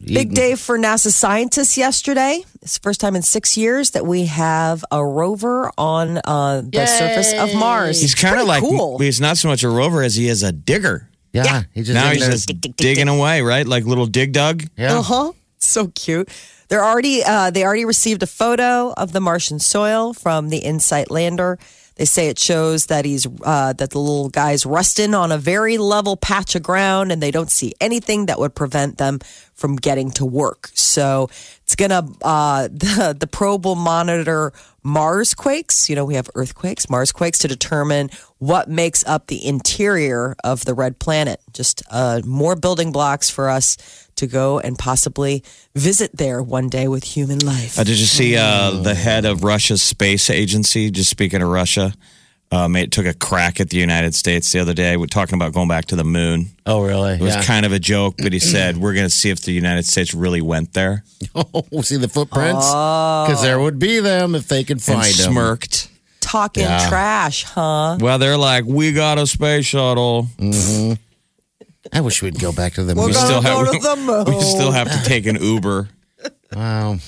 Big 0.05 0.33
day 0.33 0.55
for 0.55 0.79
NASA 0.79 1.11
scientists 1.13 1.77
yesterday. 1.77 2.45
It's 2.61 2.75
the 2.79 2.83
first 2.83 3.01
time 3.01 3.15
in 3.17 3.23
six 3.23 3.57
years 3.57 3.91
that 3.93 4.07
we 4.07 4.27
have 4.27 4.85
a 4.93 5.05
rover 5.05 5.73
on 5.77 6.19
uh, 6.25 6.63
the 6.65 6.87
surface 6.87 7.33
of 7.33 7.53
Mars. 7.57 8.01
He's 8.01 8.15
kind 8.15 8.39
of 8.39 8.47
like, 8.47 8.63
cool. 8.63 8.99
he's 8.99 9.21
not 9.21 9.39
so 9.39 9.49
much 9.49 9.63
a 9.65 9.69
rover 9.69 10.03
as 10.03 10.15
he 10.15 10.29
is 10.29 10.43
a 10.45 10.51
digger. 10.53 11.09
Yeah, 11.33 11.45
Yeah. 11.45 11.63
he 11.75 11.83
just 11.83 11.95
now 11.95 12.11
he's 12.11 12.27
just 12.27 12.47
Dig, 12.47 12.61
dig, 12.61 12.77
dig, 12.77 12.87
digging 12.95 13.07
dig. 13.07 13.17
away, 13.19 13.43
right? 13.43 13.67
Like 13.67 13.85
little 13.87 14.07
dig 14.07 14.33
dug. 14.33 14.65
yeah. 14.77 14.99
Uh 14.99 15.03
huh. 15.03 15.33
So 15.59 15.89
cute. 15.89 16.29
They're 16.69 16.85
already 16.85 17.23
uh, 17.25 17.51
they 17.51 17.65
already 17.65 17.85
received 17.85 18.23
a 18.23 18.27
photo 18.29 18.93
of 18.97 19.13
the 19.13 19.21
Martian 19.21 19.59
soil 19.59 20.15
from 20.15 20.49
the 20.49 20.59
InSight 20.65 21.11
lander. 21.11 21.59
They 21.97 22.05
say 22.05 22.29
it 22.29 22.39
shows 22.39 22.87
that 22.87 23.05
he's 23.05 23.27
uh, 23.43 23.73
that 23.75 23.91
the 23.91 23.99
little 23.99 24.29
guy's 24.29 24.65
resting 24.65 25.15
on 25.15 25.31
a 25.31 25.39
very 25.39 25.79
level 25.79 26.17
patch 26.17 26.55
of 26.55 26.63
ground, 26.63 27.13
and 27.13 27.23
they 27.23 27.31
don't 27.31 27.51
see 27.51 27.75
anything 27.81 28.27
that 28.27 28.39
would 28.39 28.55
prevent 28.55 28.99
them 28.99 29.21
from 29.55 29.77
getting 29.77 30.11
to 30.13 30.25
work. 30.25 30.71
So 30.75 31.29
it's 31.63 31.77
gonna 31.77 32.07
uh, 32.23 32.69
the 32.73 33.17
the 33.19 33.27
probe 33.27 33.65
will 33.65 33.75
monitor 33.75 34.53
Mars 34.83 35.35
quakes. 35.35 35.89
You 35.89 35.97
know, 35.97 36.05
we 36.05 36.15
have 36.15 36.29
earthquakes, 36.35 36.91
Mars 36.91 37.13
quakes 37.13 37.39
to 37.41 37.49
determine 37.49 38.11
what 38.39 38.69
makes 38.69 39.07
up 39.07 39.29
the 39.29 39.47
interior 39.47 40.35
of 40.43 40.65
the 40.65 40.75
red 40.75 40.99
planet. 40.99 41.41
Just 41.53 41.83
uh, 41.91 42.21
more 42.25 42.57
building 42.57 42.93
blocks 42.93 43.31
for 43.31 43.49
us 43.49 43.77
to 44.17 44.27
go 44.27 44.59
and 44.59 44.79
possibly 44.79 45.43
visit 45.75 46.11
there 46.17 46.43
one 46.43 46.69
day 46.69 46.89
with 46.89 47.05
human 47.05 47.39
life. 47.39 47.79
Uh, 47.79 47.85
did 47.85 47.99
you 47.99 48.07
see 48.07 48.37
uh, 48.37 48.71
the 48.71 48.95
head 48.95 49.25
of 49.25 49.45
Russia's 49.45 49.83
space 49.83 50.29
agency? 50.31 50.91
Just 50.91 51.11
speaking 51.11 51.43
of 51.43 51.49
Russia, 51.49 51.95
uh, 52.53 52.69
made, 52.69 52.93
took 52.93 53.07
a 53.07 53.15
crack 53.15 53.59
at 53.61 53.71
the 53.71 53.79
United 53.79 54.15
States 54.15 54.53
the 54.53 54.61
other 54.61 54.75
day. 54.75 54.97
We're 54.97 55.07
talking 55.07 55.35
about 55.35 55.53
going 55.53 55.67
back 55.69 55.87
to 55.87 55.97
the 55.97 56.05
moon. 56.05 56.51
Oh, 56.67 56.83
really? 56.83 57.15
It 57.15 57.21
was 57.21 57.35
kind 57.47 57.67
of 57.67 57.73
a 57.73 57.79
joke, 57.81 58.15
but 58.19 58.33
he 58.33 58.39
said 58.39 58.77
we're 58.77 58.93
going 58.95 59.07
to 59.07 59.11
see 59.11 59.31
if 59.31 59.41
the 59.41 59.53
United 59.53 59.87
States 59.87 60.13
really 60.15 60.41
went 60.43 60.73
there. 60.75 61.03
Oh, 61.35 61.81
see 61.83 61.97
the 61.97 62.09
footprints? 62.09 62.67
Because 62.69 63.43
there 63.43 63.59
would 63.59 63.79
be 63.79 63.99
them 64.01 64.35
if 64.35 64.47
they 64.49 64.63
could 64.65 64.77
And 64.77 64.83
find 64.85 65.05
them. 65.15 65.33
smirked. 65.33 65.89
Talking 66.21 66.63
Yeah. 66.65 66.89
trash, 66.89 67.45
huh? 67.45 67.97
Well, 68.01 68.19
they're 68.19 68.37
like, 68.37 68.65
we 68.65 68.93
got 68.93 69.19
a 69.19 69.27
space 69.27 69.65
shuttle. 69.67 70.29
I 71.93 72.01
wish 72.01 72.23
we'd 72.23 72.39
go 72.39 72.53
back 72.53 72.75
to 72.75 72.85
the 72.85 72.95
We're 72.95 73.05
moon. 73.07 73.13
gonna 73.13 73.27
still 73.27 73.41
have- 73.43 73.67
go 73.67 73.73
to 73.73 73.79
the 73.83 73.97
moon. 73.97 74.25
We 74.37 74.41
still 74.43 74.71
have 74.73 74.91
to 74.91 75.09
take 75.09 75.27
an 75.27 75.37
Uber. 75.43 75.89
Wow. 76.55 76.99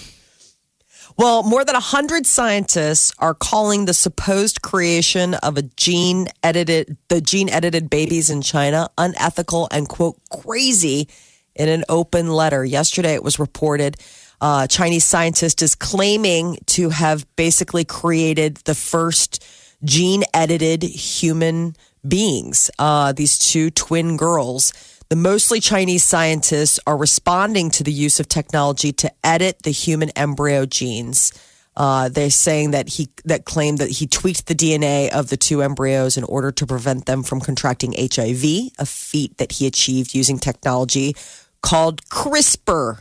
Well, 1.16 1.44
more 1.44 1.64
than 1.64 1.75
100 1.75 2.26
scientists 2.26 3.12
are 3.21 3.35
calling 3.35 3.85
the 3.85 3.94
supposed 3.94 4.62
creation 4.62 5.35
of 5.35 5.56
a 5.56 5.62
gene 5.62 6.26
edited 6.42 6.97
the 7.06 7.21
gene 7.21 7.49
edited 7.49 7.88
babies 7.88 8.30
in 8.30 8.42
China 8.42 8.88
unethical 8.99 9.68
and 9.71 9.88
quote 9.88 10.16
crazy 10.30 11.09
in 11.54 11.68
an 11.68 11.85
open 11.88 12.30
letter. 12.30 12.64
Yesterday 12.64 13.14
it 13.14 13.23
was 13.23 13.38
reported 13.38 13.97
uh, 14.40 14.66
Chinese 14.66 15.04
scientist 15.04 15.62
is 15.62 15.76
claiming 15.76 16.59
to 16.66 16.90
have 16.90 17.25
basically 17.37 17.85
created 17.85 18.56
the 18.64 18.75
first 18.75 19.44
gene 19.85 20.25
edited 20.35 20.83
human 20.83 21.76
beings. 22.06 22.71
Uh, 22.78 23.12
these 23.12 23.38
two 23.38 23.71
twin 23.71 24.16
girls. 24.16 24.73
The 25.11 25.17
mostly 25.17 25.61
Chinese 25.61 26.03
scientists 26.03 26.81
are 26.87 26.97
responding 26.97 27.71
to 27.73 27.85
the 27.85 27.93
use 27.93 28.21
of 28.21 28.29
technology 28.29 28.93
to 28.93 29.13
edit 29.23 29.63
the 29.63 29.71
human 29.71 30.11
embryo 30.11 30.65
genes. 30.65 31.33
Uh, 31.77 32.09
they're 32.09 32.31
saying 32.31 32.71
that 32.71 32.89
he 32.89 33.09
that 33.25 33.45
claimed 33.45 33.79
that 33.79 33.91
he 33.91 34.07
tweaked 34.07 34.47
the 34.47 34.55
DNA 34.55 35.11
of 35.11 35.29
the 35.29 35.37
two 35.37 35.61
embryos 35.61 36.17
in 36.17 36.25
order 36.25 36.53
to 36.53 36.67
prevent 36.67 37.07
them 37.07 37.23
from 37.23 37.41
contracting 37.41 37.93
HIV, 37.93 38.71
a 38.79 38.87
feat 38.87 39.37
that 39.39 39.53
he 39.53 39.67
achieved 39.67 40.15
using 40.15 40.39
technology 40.39 41.15
called 41.63 42.09
CRISPR. 42.09 43.01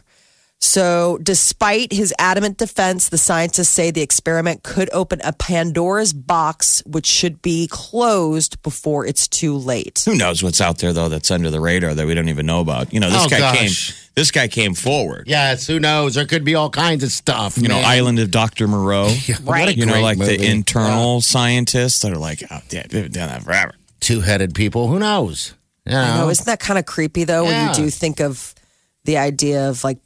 So, 0.66 1.20
despite 1.22 1.92
his 1.92 2.14
adamant 2.18 2.58
defense, 2.58 3.10
the 3.10 3.18
scientists 3.18 3.68
say 3.68 3.92
the 3.92 4.00
experiment 4.02 4.64
could 4.64 4.90
open 4.94 5.20
a 5.22 5.34
Pandora's 5.34 6.14
box, 6.14 6.82
which 6.86 7.06
should 7.06 7.42
be 7.42 7.68
closed 7.70 8.62
before 8.64 9.06
it's 9.06 9.28
too 9.28 9.58
late. 9.58 10.02
Who 10.06 10.16
knows 10.16 10.42
what's 10.42 10.62
out 10.62 10.78
there 10.78 10.94
though 10.94 11.10
that's 11.10 11.30
under 11.32 11.50
the 11.50 11.60
radar 11.60 11.94
that 11.94 12.08
we 12.08 12.14
don't 12.14 12.30
even 12.30 12.46
know 12.46 12.62
about? 12.62 12.94
You 12.94 13.02
know, 13.02 13.10
this 13.10 13.26
Oh, 13.26 13.28
guy 13.28 13.40
gosh. 13.40 13.58
came. 13.92 13.98
This 14.16 14.32
guy 14.32 14.48
came 14.48 14.74
forward. 14.74 15.26
Yes, 15.28 15.68
who 15.68 15.82
knows? 15.82 16.14
There 16.16 16.26
could 16.26 16.46
be 16.46 16.56
all 16.56 16.70
kinds 16.70 17.04
of 17.04 17.12
stuff. 17.12 17.58
You 17.58 17.68
know, 17.68 17.76
man. 17.82 17.86
Island 17.86 18.20
of 18.20 18.32
Dr. 18.32 18.66
Moreau. 18.70 19.10
What 19.44 19.68
a 19.68 19.76
You 19.76 19.86
know, 19.86 19.92
great 19.94 20.02
like 20.02 20.18
movie. 20.18 20.38
the 20.38 20.46
internal 20.50 21.20
scientists 21.20 22.00
that 22.04 22.14
are 22.14 22.18
like, 22.18 22.42
oh, 22.50 22.62
yeah, 22.70 22.84
they've 22.90 23.12
done 23.12 23.28
that 23.28 23.44
forever. 23.44 23.74
Two 24.00 24.22
headed 24.22 24.56
people. 24.56 24.88
Who 24.88 24.98
knows? 25.00 25.56
You 25.86 25.98
I 25.98 26.08
know, 26.08 26.18
know? 26.24 26.30
isn't 26.30 26.46
that 26.46 26.62
kind 26.62 26.80
of 26.80 26.86
creepy 26.86 27.26
though? 27.26 27.44
When 27.44 27.52
Yeah. 27.52 27.70
you 27.72 27.76
do 27.84 27.90
think 27.90 28.22
of 28.22 28.56
the 29.04 29.18
idea 29.18 29.68
of 29.70 29.84
like, 29.84 29.98
don't, 29.98 30.03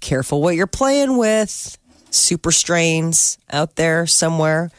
careful 0.00 0.42
what 0.42 0.56
you're 0.56 0.66
playing 0.66 1.16
with, 1.16 1.76
super 2.10 2.52
strains 2.52 3.38
out 3.50 3.76
there 3.76 4.06
somewhere. 4.06 4.70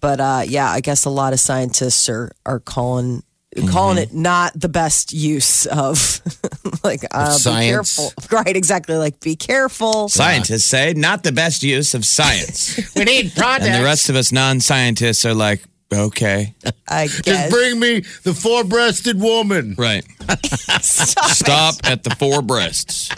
But 0.00 0.20
uh, 0.20 0.42
yeah, 0.46 0.70
I 0.70 0.80
guess 0.80 1.04
a 1.04 1.10
lot 1.10 1.32
of 1.32 1.40
scientists 1.40 2.08
are 2.08 2.32
are 2.46 2.60
calling 2.60 3.22
calling 3.68 3.96
Mm-hmm. 3.98 4.16
it 4.16 4.18
not 4.18 4.52
the 4.58 4.68
best 4.68 5.12
use 5.12 5.66
of 5.66 6.20
like 6.84 7.00
uh, 7.10 7.32
be 7.34 7.38
science. 7.38 7.96
careful. 7.96 8.12
Right, 8.30 8.56
exactly. 8.56 8.94
Like 8.96 9.20
be 9.20 9.34
careful. 9.36 10.08
Scientists 10.08 10.64
say 10.64 10.94
not 10.94 11.22
the 11.24 11.32
best 11.32 11.62
use 11.62 11.94
of 11.94 12.04
science. 12.04 12.78
we 12.96 13.04
need 13.04 13.32
products 13.34 13.66
and 13.66 13.74
the 13.74 13.84
rest 13.84 14.08
of 14.08 14.16
us 14.16 14.30
non 14.32 14.60
scientists 14.60 15.26
are 15.26 15.34
like, 15.34 15.62
okay. 15.92 16.54
I 16.88 17.08
Just 17.08 17.50
bring 17.50 17.80
me 17.80 18.00
the 18.22 18.32
four 18.34 18.62
breasted 18.64 19.20
woman. 19.20 19.74
Right. 19.76 20.04
Stop, 20.80 21.24
it. 21.24 21.34
Stop 21.34 21.74
at 21.84 22.04
the 22.04 22.10
four 22.10 22.40
breasts. 22.42 23.10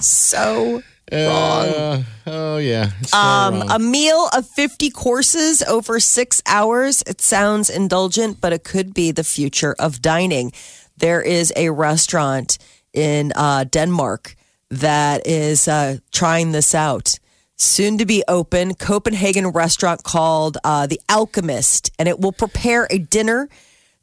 So 0.00 0.82
Uh, 1.12 2.02
oh, 2.26 2.56
yeah. 2.58 2.90
It's 3.00 3.12
so 3.12 3.16
Um, 3.18 3.60
wrong. 3.60 3.70
a 3.70 3.78
meal 3.78 4.28
of 4.32 4.44
50 4.48 4.90
courses 4.90 5.62
over 5.62 6.00
six 6.00 6.42
hours. 6.46 7.02
It 7.06 7.20
sounds 7.20 7.70
indulgent, 7.70 8.40
but 8.40 8.52
it 8.52 8.64
could 8.64 8.92
be 8.92 9.12
the 9.12 9.22
future 9.22 9.76
of 9.78 10.02
dining. 10.02 10.52
There 10.98 11.22
is 11.22 11.52
a 11.54 11.70
restaurant 11.70 12.58
in 12.92 13.32
uh, 13.36 13.64
Denmark 13.70 14.34
that 14.68 15.24
is 15.26 15.68
uh, 15.68 15.98
trying 16.10 16.50
this 16.52 16.74
out. 16.74 17.20
Soon 17.56 17.98
to 17.98 18.04
be 18.04 18.24
open, 18.26 18.74
Copenhagen 18.74 19.46
restaurant 19.52 20.02
called 20.02 20.58
uh, 20.64 20.88
The 20.88 21.00
Alchemist, 21.08 21.90
and 22.00 22.08
it 22.08 22.18
will 22.18 22.32
prepare 22.32 22.88
a 22.90 22.98
dinner 22.98 23.48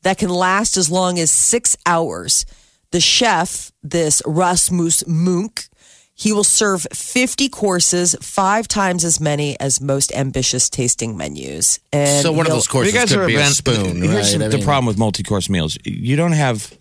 that 0.03 0.17
can 0.19 0.29
last 0.29 0.77
as 0.77 0.89
long 0.89 1.19
as 1.19 1.29
six 1.31 1.75
hours. 1.85 2.45
The 2.91 3.01
chef, 3.01 3.71
this 3.83 4.21
Rasmus 4.25 5.03
Munk, 5.05 5.67
he 6.15 6.31
will 6.31 6.43
serve 6.43 6.85
50 6.93 7.49
courses, 7.49 8.15
five 8.21 8.67
times 8.67 9.03
as 9.03 9.19
many 9.19 9.59
as 9.59 9.81
most 9.81 10.13
ambitious 10.15 10.69
tasting 10.69 11.17
menus. 11.17 11.79
And 11.91 12.21
so 12.23 12.31
one 12.31 12.41
of 12.41 12.47
he'll- 12.47 12.57
those 12.57 12.67
courses 12.67 12.93
could 13.11 13.27
be 13.27 13.35
a 13.35 13.45
spoon, 13.47 14.01
Here's 14.01 14.35
right? 14.35 14.39
the 14.39 14.45
I 14.45 14.57
mean- 14.57 14.63
problem 14.63 14.85
with 14.85 14.97
multi-course 14.97 15.49
meals: 15.49 15.77
you 15.83 16.15
don't 16.15 16.33
have 16.33 16.73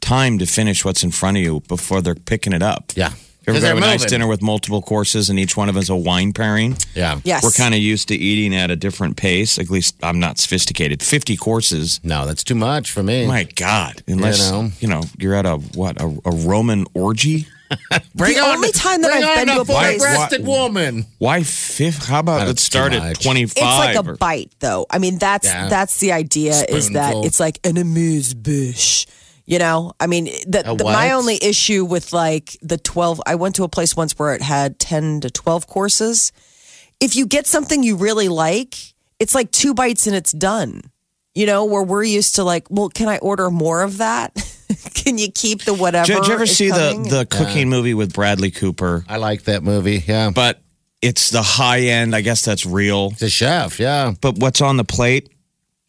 time 0.00 0.38
to 0.38 0.46
finish 0.46 0.84
what's 0.84 1.02
in 1.02 1.10
front 1.10 1.36
of 1.36 1.42
you 1.42 1.62
before 1.68 2.00
they're 2.00 2.14
picking 2.14 2.52
it 2.52 2.62
up. 2.62 2.92
Yeah. 2.94 3.10
You 3.10 3.52
ever 3.52 3.58
'Cause 3.60 3.68
have 3.68 3.76
a 3.76 3.80
they're 3.80 3.90
nice 3.90 4.00
moving. 4.00 4.10
dinner 4.10 4.26
with 4.26 4.42
multiple 4.42 4.82
courses, 4.82 5.30
and 5.30 5.38
each 5.38 5.56
one 5.56 5.68
of 5.68 5.74
them 5.76 5.82
is 5.82 5.88
a 5.88 5.94
wine 5.94 6.32
pairing. 6.32 6.76
Yeah. 6.96 7.20
Yes. 7.22 7.44
We're 7.44 7.52
kind 7.52 7.74
of 7.74 7.80
used 7.80 8.08
to 8.08 8.16
eating 8.16 8.56
at 8.56 8.72
a 8.72 8.76
different 8.76 9.16
pace. 9.16 9.56
At 9.58 9.70
least 9.70 9.94
I'm 10.02 10.18
not 10.18 10.38
sophisticated. 10.38 11.00
Fifty 11.02 11.36
courses. 11.36 12.00
No, 12.02 12.26
that's 12.26 12.42
too 12.42 12.56
much 12.56 12.90
for 12.90 13.02
me. 13.04 13.24
My 13.26 13.44
God! 13.44 14.02
Unless 14.08 14.50
know. 14.50 14.70
you 14.80 14.88
know 14.88 15.02
you're 15.18 15.34
at 15.34 15.46
a 15.46 15.56
what 15.74 16.00
a, 16.00 16.06
a 16.24 16.30
Roman 16.30 16.86
orgy. 16.94 17.46
Bring 18.14 18.34
The 18.34 18.40
only 18.40 18.70
time 18.72 19.02
that 19.02 19.10
I've 19.12 19.24
on 19.24 19.36
been 19.36 19.48
to 19.48 19.54
the 19.54 19.60
a 19.60 19.64
place- 19.64 19.98
four-breasted 20.02 20.46
woman. 20.46 21.06
Why 21.18 21.42
fifth? 21.42 22.06
How 22.06 22.20
about 22.20 22.38
That's 22.38 22.48
let's 22.48 22.62
start 22.62 22.92
too 22.92 22.98
at 22.98 23.04
much. 23.08 23.22
twenty 23.22 23.42
It's 23.42 23.56
like 23.60 23.96
a 23.96 24.02
bite, 24.14 24.52
though. 24.60 24.86
I 24.90 24.98
mean, 24.98 25.18
that's 25.18 25.46
Yeah. 25.46 25.68
that's 25.68 25.98
the 25.98 26.12
idea. 26.12 26.52
Is 26.68 26.90
that 26.90 27.10
Spoonful. 27.10 27.26
it's 27.26 27.40
like 27.40 27.60
an 27.64 27.76
amuse 27.76 28.34
bouche. 28.34 29.06
You 29.48 29.60
know, 29.60 29.92
I 30.00 30.08
mean, 30.08 30.24
the, 30.46 30.68
A 30.68 30.74
the, 30.76 30.82
my 30.84 31.06
what? 31.06 31.12
only 31.12 31.38
issue 31.42 31.84
with 31.84 32.12
like 32.12 32.56
the 32.62 32.78
twelve. 32.78 33.20
I 33.26 33.36
went 33.36 33.54
to 33.56 33.64
a 33.64 33.68
place 33.68 33.94
once 33.96 34.18
where 34.18 34.34
it 34.34 34.42
had 34.42 34.78
ten 34.80 35.20
to 35.20 35.30
twelve 35.30 35.66
courses. 35.68 36.32
If 36.98 37.14
you 37.14 37.26
get 37.26 37.46
something 37.46 37.82
you 37.82 37.96
really 37.96 38.28
like, 38.28 38.74
it's 39.20 39.34
like 39.34 39.50
two 39.52 39.72
bites 39.74 40.06
and 40.06 40.16
it's 40.16 40.32
done. 40.32 40.82
You 41.34 41.46
know, 41.46 41.64
where 41.64 41.82
we're 41.82 42.02
used 42.02 42.36
to 42.36 42.44
like, 42.44 42.66
well, 42.70 42.88
can 42.88 43.08
I 43.08 43.18
order 43.18 43.50
more 43.50 43.82
of 43.82 43.98
that? 43.98 44.32
can 44.94 45.18
you 45.18 45.30
keep 45.30 45.62
the 45.62 45.74
whatever? 45.74 46.06
Did 46.06 46.26
you 46.26 46.34
ever 46.34 46.46
see 46.46 46.70
the 46.70 46.92
coming? 46.92 47.08
the 47.08 47.26
cooking 47.26 47.68
movie 47.68 47.94
with 47.94 48.12
Bradley 48.12 48.50
Cooper? 48.50 49.04
I 49.08 49.16
like 49.16 49.44
that 49.44 49.62
movie. 49.62 50.02
Yeah. 50.06 50.30
But 50.34 50.60
it's 51.02 51.30
the 51.30 51.42
high 51.42 51.80
end. 51.80 52.14
I 52.16 52.20
guess 52.22 52.44
that's 52.44 52.66
real. 52.66 53.10
the 53.10 53.28
chef. 53.28 53.78
Yeah. 53.78 54.12
But 54.20 54.38
what's 54.38 54.60
on 54.60 54.76
the 54.76 54.84
plate 54.84 55.28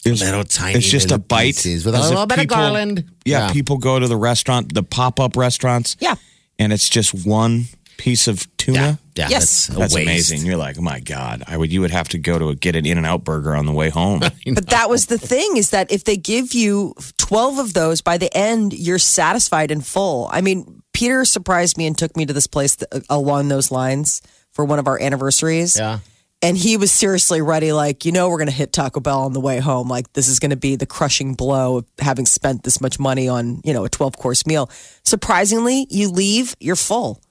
is 0.06 0.22
Little 0.22 0.44
tiny 0.44 0.78
It's 0.78 0.88
just 0.88 1.08
a 1.08 1.16
little 1.16 1.26
bite 1.26 1.56
pieces 1.56 1.86
with 1.86 1.96
a 1.96 1.98
As 1.98 2.06
if 2.06 2.10
little 2.12 2.26
bit 2.28 2.38
of 2.38 2.42
people- 2.44 2.58
garland. 2.58 3.12
Yeah, 3.26 3.52
people 3.52 3.78
go 3.78 4.00
to 4.00 4.08
the 4.08 4.16
restaurant, 4.16 4.74
the 4.74 4.84
pop 4.84 5.20
up 5.20 5.36
restaurants. 5.36 5.98
Yeah. 6.00 6.16
and 6.60 6.72
it's 6.72 6.88
just 6.88 7.14
one 7.28 7.66
piece 7.98 8.28
of 8.28 8.48
tuna. 8.58 8.80
Yeah. 8.80 8.96
Yeah. 9.16 9.28
Yes. 9.30 9.68
That's, 9.68 9.80
That's 9.80 9.96
amazing. 9.96 10.46
You're 10.46 10.58
like, 10.58 10.78
oh 10.78 10.82
my 10.82 11.00
god! 11.00 11.44
I 11.48 11.58
would. 11.58 11.72
You 11.72 11.82
would 11.82 11.92
have 11.92 12.08
to 12.10 12.20
go 12.20 12.38
to 12.38 12.50
a, 12.50 12.56
get 12.56 12.76
an 12.76 12.86
In 12.86 12.98
and 12.98 13.06
Out 13.06 13.24
burger 13.24 13.56
on 13.56 13.66
the 13.66 13.72
way 13.72 13.90
home. 13.90 14.22
But 14.54 14.70
that 14.70 14.90
was 14.90 15.08
the 15.08 15.18
thing 15.18 15.58
is 15.58 15.72
that 15.72 15.92
if 15.92 16.04
they 16.04 16.16
give 16.18 16.54
you 16.54 16.94
12 17.18 17.60
of 17.60 17.74
those, 17.74 18.02
by 18.02 18.18
the 18.18 18.36
end, 18.36 18.74
you're 18.74 19.00
satisfied 19.00 19.72
and 19.72 19.86
full. 19.86 20.30
I 20.32 20.42
mean, 20.42 20.82
Peter 20.94 21.26
surprised 21.26 21.78
me 21.78 21.86
and 21.86 21.98
took 21.98 22.16
me 22.16 22.26
to 22.26 22.34
this 22.34 22.48
place 22.48 22.76
th- 22.78 22.88
uh, 22.92 23.00
along 23.10 23.50
those 23.50 23.72
lines 23.72 24.22
for 24.52 24.64
one 24.66 24.80
of 24.80 24.88
our 24.88 25.00
anniversaries. 25.02 25.78
Yeah. 25.78 26.00
And 26.42 26.56
he 26.56 26.78
was 26.78 26.92
seriously 26.92 27.42
ready, 27.42 27.74
like, 27.74 28.06
you 28.06 28.12
know, 28.12 28.30
we're 28.30 28.38
going 28.38 28.48
to 28.48 28.54
hit 28.54 28.72
Taco 28.72 29.00
Bell 29.00 29.22
on 29.22 29.34
the 29.34 29.40
way 29.40 29.58
home. 29.58 29.90
Like, 29.90 30.14
this 30.14 30.28
is 30.28 30.40
going 30.40 30.52
to 30.52 30.56
be 30.56 30.76
the 30.76 30.86
crushing 30.86 31.34
blow 31.34 31.78
of 31.78 31.86
having 32.00 32.28
spent 32.28 32.64
this 32.64 32.80
much 32.80 33.00
money 33.00 33.28
on, 33.28 33.62
you 33.64 33.74
know, 33.74 33.86
a 33.86 33.90
12 33.90 34.18
course 34.18 34.46
meal. 34.46 34.70
Surprisingly, 35.04 35.88
you 35.90 36.10
leave, 36.10 36.56
you're 36.60 36.76
full. 36.76 37.22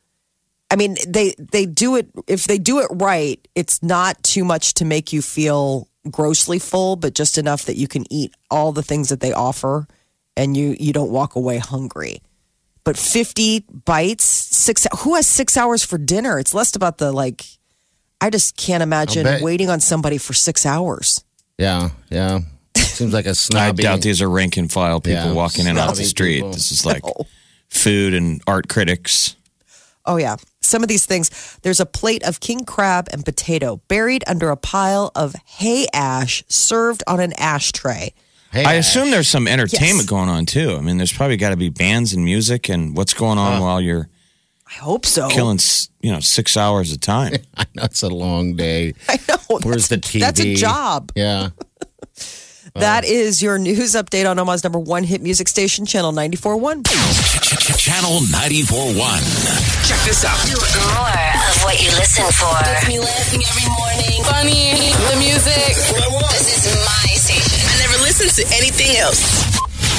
I 0.70 0.76
mean, 0.76 0.96
they 1.06 1.34
they 1.38 1.66
do 1.66 1.96
it 1.96 2.08
if 2.26 2.44
they 2.46 2.58
do 2.58 2.80
it 2.80 2.88
right, 2.92 3.38
it's 3.54 3.82
not 3.82 4.22
too 4.22 4.44
much 4.44 4.74
to 4.74 4.84
make 4.84 5.12
you 5.12 5.22
feel 5.22 5.88
grossly 6.10 6.58
full, 6.58 6.96
but 6.96 7.14
just 7.14 7.38
enough 7.38 7.64
that 7.66 7.76
you 7.76 7.86
can 7.88 8.04
eat 8.12 8.34
all 8.50 8.72
the 8.72 8.82
things 8.82 9.08
that 9.08 9.20
they 9.20 9.32
offer 9.32 9.86
and 10.36 10.56
you 10.56 10.76
you 10.78 10.92
don't 10.92 11.10
walk 11.10 11.36
away 11.36 11.58
hungry. 11.58 12.20
but 12.84 12.96
50 12.96 13.64
bites, 13.84 14.24
six. 14.24 14.86
Who 15.00 15.14
has 15.16 15.26
six 15.26 15.56
hours 15.56 15.84
for 15.84 15.98
dinner? 15.98 16.38
It's 16.38 16.54
less 16.54 16.74
about 16.76 16.98
the 16.98 17.10
like. 17.12 17.44
I 18.20 18.30
just 18.30 18.56
can't 18.56 18.82
imagine 18.82 19.26
waiting 19.42 19.68
on 19.70 19.78
somebody 19.80 20.18
for 20.18 20.32
six 20.32 20.64
hours. 20.64 21.22
Yeah, 21.58 21.90
yeah. 22.10 22.40
Seems 22.76 23.12
like 23.12 23.26
a 23.26 23.30
I 23.30 23.32
snobby. 23.34 23.82
doubt 23.82 24.00
these 24.02 24.22
are 24.22 24.28
rank 24.30 24.56
and 24.56 24.70
file 24.72 25.00
people 25.00 25.24
Yeah, 25.26 25.32
walking 25.32 25.66
in 25.66 25.76
off 25.78 25.96
the 25.96 26.04
street. 26.04 26.36
people. 26.36 26.52
This 26.52 26.72
is 26.72 26.86
like 26.86 27.02
food 27.68 28.14
and 28.14 28.40
art 28.46 28.68
critics. 28.68 29.36
Oh, 30.06 30.16
yeah. 30.16 30.36
Some 30.60 30.82
of 30.82 30.88
these 30.88 31.06
things, 31.06 31.58
there's 31.62 31.80
a 31.80 31.86
plate 31.86 32.22
of 32.24 32.40
king 32.40 32.64
crab 32.64 33.08
and 33.12 33.24
potato 33.24 33.80
buried 33.88 34.24
under 34.26 34.50
a 34.50 34.56
pile 34.56 35.12
of 35.14 35.34
hay 35.44 35.86
ash 35.92 36.42
served 36.48 37.02
on 37.06 37.20
an 37.20 37.32
ashtray. 37.38 38.12
Hey, 38.52 38.64
I 38.64 38.76
Ash. 38.76 38.88
assume 38.88 39.10
there's 39.10 39.28
some 39.28 39.46
entertainment 39.48 40.00
Yes. 40.02 40.06
going 40.06 40.28
on 40.28 40.46
too. 40.46 40.76
I 40.76 40.80
mean, 40.80 40.96
there's 40.96 41.12
probably 41.12 41.36
got 41.36 41.50
to 41.50 41.56
be 41.56 41.68
bands 41.68 42.12
and 42.12 42.24
music 42.24 42.68
and 42.68 42.96
what's 42.96 43.12
going 43.14 43.38
on 43.38 43.60
while 43.60 43.80
you're 43.80 44.08
I 44.68 44.74
hope 44.80 45.04
so. 45.06 45.28
killing, 45.28 45.58
s- 45.58 45.88
you 46.00 46.10
know, 46.10 46.20
six 46.20 46.56
hours 46.56 46.92
of 46.92 47.00
time. 47.00 47.34
I 47.56 47.66
know 47.74 47.84
it's 47.84 48.02
a 48.02 48.08
long 48.08 48.56
day. 48.56 48.94
I 49.08 49.18
know. 49.28 49.58
Where's 49.62 49.88
the 49.88 49.96
that's, 49.96 50.10
TV? 50.10 50.20
That's 50.20 50.40
a 50.40 50.54
job. 50.54 51.12
Yeah. 51.14 51.50
That 52.78 53.04
is 53.04 53.40
your 53.40 53.58
news 53.58 53.94
update 53.94 54.28
on 54.28 54.38
Omaha's 54.38 54.62
number 54.62 54.78
one 54.78 55.02
hit 55.02 55.22
music 55.22 55.48
station, 55.48 55.86
Channel 55.86 56.12
94.1. 56.12 56.84
Channel 57.78 58.20
94.1. 58.28 59.88
Check 59.88 60.00
this 60.04 60.24
out. 60.24 60.36
More 60.44 61.08
of 61.08 61.56
what 61.64 61.80
you 61.80 61.88
listen 61.96 62.24
for. 62.36 62.52
Gets 62.68 62.88
me 62.88 62.98
laughing 63.00 63.40
every 63.40 63.68
morning. 63.72 64.20
Funny. 64.28 64.76
The 65.08 65.16
music. 65.16 65.72
This 66.36 66.66
is 66.66 66.76
my 66.84 67.08
station. 67.16 67.64
I 67.64 67.80
never 67.80 68.02
listen 68.04 68.28
to 68.28 68.44
anything 68.54 68.96
else. 69.00 69.24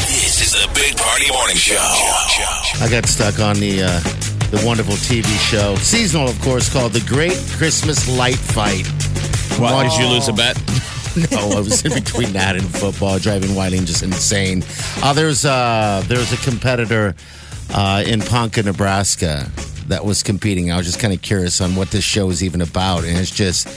This 0.05 0.45
is 0.45 0.51
the 0.53 0.69
Big 0.75 0.95
Party 0.97 1.31
Morning 1.31 1.57
Show. 1.57 1.81
I 1.81 2.87
got 2.91 3.07
stuck 3.07 3.39
on 3.39 3.59
the 3.59 3.83
uh, 3.83 3.99
the 4.51 4.61
wonderful 4.65 4.93
TV 4.95 5.25
show, 5.49 5.75
seasonal, 5.77 6.29
of 6.29 6.39
course, 6.41 6.71
called 6.71 6.93
The 6.93 7.03
Great 7.07 7.37
Christmas 7.57 8.07
Light 8.07 8.37
Fight. 8.37 8.85
Why 9.59 9.83
did 9.89 9.97
you 9.97 10.07
lose 10.07 10.27
a 10.27 10.33
bet? 10.33 10.55
No, 11.31 11.37
I 11.57 11.59
was 11.59 11.83
in 11.85 11.93
between 11.93 12.33
that 12.33 12.55
and 12.55 12.65
football, 12.69 13.19
driving 13.19 13.55
Whiting 13.55 13.85
just 13.85 14.03
insane. 14.03 14.63
Uh, 15.01 15.13
there's 15.13 15.45
uh, 15.45 16.03
there's 16.07 16.31
a 16.33 16.37
competitor 16.37 17.15
uh, 17.73 18.03
in 18.05 18.21
Ponca, 18.21 18.63
Nebraska, 18.63 19.49
that 19.87 20.05
was 20.05 20.21
competing. 20.23 20.71
I 20.71 20.77
was 20.77 20.85
just 20.85 20.99
kind 20.99 21.13
of 21.13 21.21
curious 21.21 21.61
on 21.61 21.75
what 21.75 21.91
this 21.91 22.03
show 22.03 22.29
is 22.29 22.43
even 22.43 22.61
about, 22.61 23.03
and 23.03 23.17
it's 23.17 23.31
just 23.31 23.67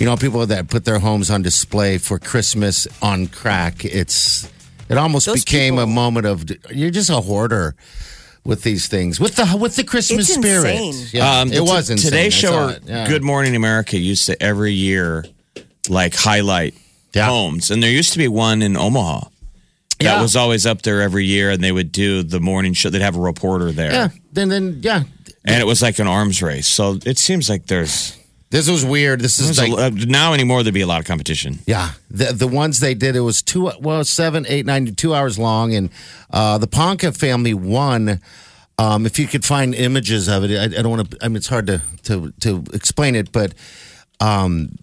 you 0.00 0.06
know 0.06 0.16
people 0.16 0.44
that 0.46 0.68
put 0.68 0.84
their 0.84 0.98
homes 0.98 1.30
on 1.30 1.42
display 1.42 1.98
for 1.98 2.18
Christmas 2.18 2.86
on 3.02 3.26
crack. 3.28 3.84
It's 3.84 4.50
it 4.88 4.98
almost 4.98 5.26
Those 5.26 5.44
became 5.44 5.78
a 5.78 5.86
moment 5.86 6.26
of 6.26 6.44
you're 6.70 6.90
just 6.90 7.10
a 7.10 7.20
hoarder. 7.20 7.74
With 8.42 8.62
these 8.62 8.88
things, 8.88 9.20
with 9.20 9.36
the 9.36 9.54
with 9.60 9.76
the 9.76 9.84
Christmas 9.84 10.30
It's 10.30 10.38
spirit, 10.38 11.12
yeah, 11.12 11.40
Um, 11.40 11.52
it 11.52 11.60
was 11.60 11.88
t- 11.88 11.92
insane. 11.92 12.10
Today's 12.10 12.32
show, 12.32 12.68
or 12.70 12.76
yeah. 12.86 13.06
Good 13.06 13.22
Morning 13.22 13.54
America, 13.54 13.98
used 13.98 14.24
to 14.28 14.42
every 14.42 14.72
year 14.72 15.26
like 15.90 16.14
highlight 16.14 16.72
Yeah. 17.12 17.26
homes, 17.26 17.70
and 17.70 17.82
there 17.82 17.90
used 17.90 18.12
to 18.12 18.18
be 18.18 18.28
one 18.28 18.62
in 18.62 18.76
Omaha. 18.76 19.20
That 19.98 20.04
Yeah. 20.16 20.22
was 20.22 20.34
always 20.36 20.64
up 20.64 20.82
there 20.82 21.02
every 21.02 21.26
year, 21.26 21.50
and 21.50 21.62
they 21.62 21.72
would 21.72 21.92
do 21.92 22.22
the 22.22 22.40
morning 22.40 22.72
show. 22.72 22.88
They'd 22.90 23.02
have 23.02 23.16
a 23.16 23.20
reporter 23.20 23.70
there, 23.72 23.92
Yeah, 23.92 24.08
then 24.32 24.48
then 24.48 24.78
yeah, 24.82 25.02
and 25.44 25.60
it 25.60 25.66
was 25.66 25.82
like 25.82 25.98
an 25.98 26.06
arms 26.06 26.40
race. 26.42 26.66
So 26.68 26.98
it 27.04 27.18
seems 27.18 27.48
like 27.50 27.66
there's, 27.66 28.16
this 28.50 28.68
was 28.68 28.84
weird. 28.84 29.20
This 29.20 29.38
is 29.38 29.58
like 29.58 29.72
a, 29.72 29.90
now 30.06 30.32
anymore 30.32 30.62
there'd 30.62 30.72
be 30.74 30.80
a 30.80 30.86
lot 30.86 31.00
of 31.00 31.06
competition. 31.06 31.58
Yeah, 31.66 31.90
the 32.10 32.32
the 32.32 32.48
ones 32.48 32.80
they 32.80 32.94
did 32.94 33.14
it 33.16 33.20
was 33.20 33.42
two 33.42 33.70
well 33.80 34.02
seven 34.04 34.46
eight 34.48 34.64
nine 34.64 34.94
two 34.94 35.14
hours 35.14 35.38
long, 35.38 35.74
and 35.74 35.90
uh, 36.30 36.56
the 36.58 36.66
Ponca 36.66 37.12
family 37.12 37.52
won. 37.54 38.20
Um, 38.78 39.04
if 39.04 39.18
you 39.18 39.26
could 39.26 39.44
find 39.44 39.74
images 39.74 40.26
of 40.28 40.42
it, 40.44 40.56
I, 40.58 40.64
I 40.78 40.82
don't 40.82 40.90
want 40.90 41.10
to. 41.10 41.18
I 41.22 41.28
mean, 41.28 41.36
it's 41.36 41.48
hard 41.48 41.66
to 41.66 41.82
to 42.04 42.32
to 42.40 42.64
explain 42.72 43.14
it, 43.16 43.30
but 43.32 43.52
um, 44.20 44.78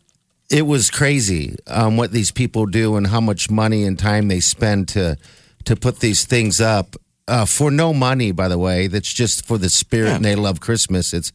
it 0.49 0.65
was 0.65 0.89
crazy 0.89 1.55
um, 1.67 1.97
what 1.97 2.11
these 2.11 2.31
people 2.31 2.65
do 2.65 2.95
and 2.95 3.07
how 3.07 3.21
much 3.21 3.49
money 3.49 3.83
and 3.83 3.99
time 3.99 4.27
they 4.27 4.39
spend 4.39 4.87
to 4.89 5.17
to 5.65 5.75
put 5.75 5.99
these 5.99 6.23
things 6.25 6.61
up 6.61 6.95
uh, 7.27 7.45
for 7.45 7.69
no 7.69 7.93
money. 7.93 8.31
By 8.31 8.47
the 8.47 8.57
way, 8.57 8.87
that's 8.87 9.13
just 9.13 9.45
for 9.45 9.57
the 9.57 9.69
spirit, 9.69 10.13
and 10.13 10.25
they 10.25 10.35
love 10.35 10.59
Christmas. 10.59 11.13
It's 11.13 11.31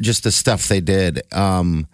just 0.00 0.24
the 0.24 0.32
stuff 0.32 0.68
they 0.68 0.80
did. 0.80 1.22
Um, 1.32 1.86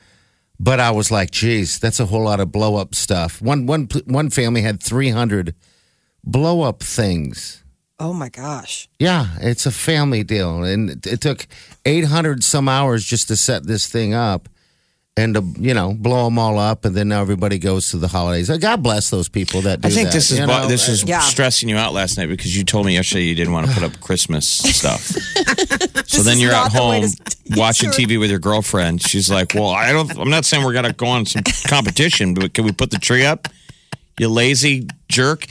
but 0.60 0.78
I 0.78 0.92
was 0.92 1.10
like, 1.10 1.30
geez, 1.32 1.78
that's 1.78 2.00
a 2.00 2.06
whole 2.06 2.22
lot 2.22 2.40
of 2.40 2.52
blow 2.52 2.76
up 2.76 2.94
stuff. 2.94 3.42
One 3.42 3.66
one 3.66 3.88
one 4.06 4.30
family 4.30 4.62
had 4.62 4.82
three 4.82 5.10
hundred 5.10 5.54
blow 6.22 6.62
up 6.62 6.82
things. 6.82 7.62
Oh 7.98 8.12
my 8.12 8.28
gosh. 8.28 8.88
Yeah, 8.98 9.28
it's 9.40 9.66
a 9.66 9.70
family 9.70 10.24
deal, 10.24 10.62
and 10.62 10.90
it, 10.90 11.06
it 11.06 11.20
took 11.20 11.46
eight 11.84 12.04
hundred 12.04 12.44
some 12.44 12.68
hours 12.68 13.04
just 13.04 13.28
to 13.28 13.36
set 13.36 13.66
this 13.66 13.86
thing 13.88 14.14
up, 14.14 14.48
and 15.16 15.34
to 15.34 15.44
you 15.58 15.74
know 15.74 15.94
blow 15.94 16.24
them 16.24 16.38
all 16.38 16.58
up, 16.58 16.84
and 16.84 16.94
then 16.94 17.08
now 17.08 17.20
everybody 17.20 17.58
goes 17.58 17.90
to 17.90 17.96
the 17.98 18.08
holidays. 18.08 18.48
God 18.58 18.82
bless 18.82 19.10
those 19.10 19.28
people 19.28 19.60
that 19.62 19.80
do 19.80 19.88
I 19.88 19.90
think 19.90 20.08
that, 20.08 20.14
this 20.14 20.30
is 20.30 20.38
you 20.40 20.46
know? 20.46 20.66
this 20.68 20.88
is 20.88 21.04
Yeah. 21.04 21.20
stressing 21.20 21.68
you 21.68 21.76
out 21.76 21.92
last 21.92 22.16
night 22.18 22.26
because 22.26 22.56
you 22.56 22.64
told 22.64 22.86
me 22.86 22.94
yesterday 22.94 23.22
you 23.24 23.34
didn't 23.34 23.52
want 23.52 23.68
to 23.68 23.72
put 23.74 23.82
up 23.84 24.00
Christmas 24.00 24.46
stuff. 24.76 25.00
so 26.06 26.22
then 26.22 26.38
you're 26.38 26.52
at 26.52 26.72
home 26.72 27.02
to- 27.02 27.36
watching 27.56 27.92
Sure. 27.92 28.06
TV 28.06 28.18
with 28.18 28.30
your 28.30 28.38
girlfriend. 28.40 29.02
She's 29.02 29.30
like, 29.30 29.54
"Well, 29.54 29.68
I 29.70 29.92
don't. 29.92 30.18
I'm 30.18 30.30
not 30.30 30.44
saying 30.44 30.64
we're 30.64 30.72
gonna 30.72 30.92
go 30.92 31.06
on 31.06 31.26
some 31.26 31.42
competition, 31.68 32.34
but 32.34 32.52
can 32.54 32.64
we 32.64 32.72
put 32.72 32.90
the 32.90 32.98
tree 32.98 33.24
up?" 33.24 33.48
You 34.18 34.28
lazy 34.28 34.86
jerk. 35.08 35.46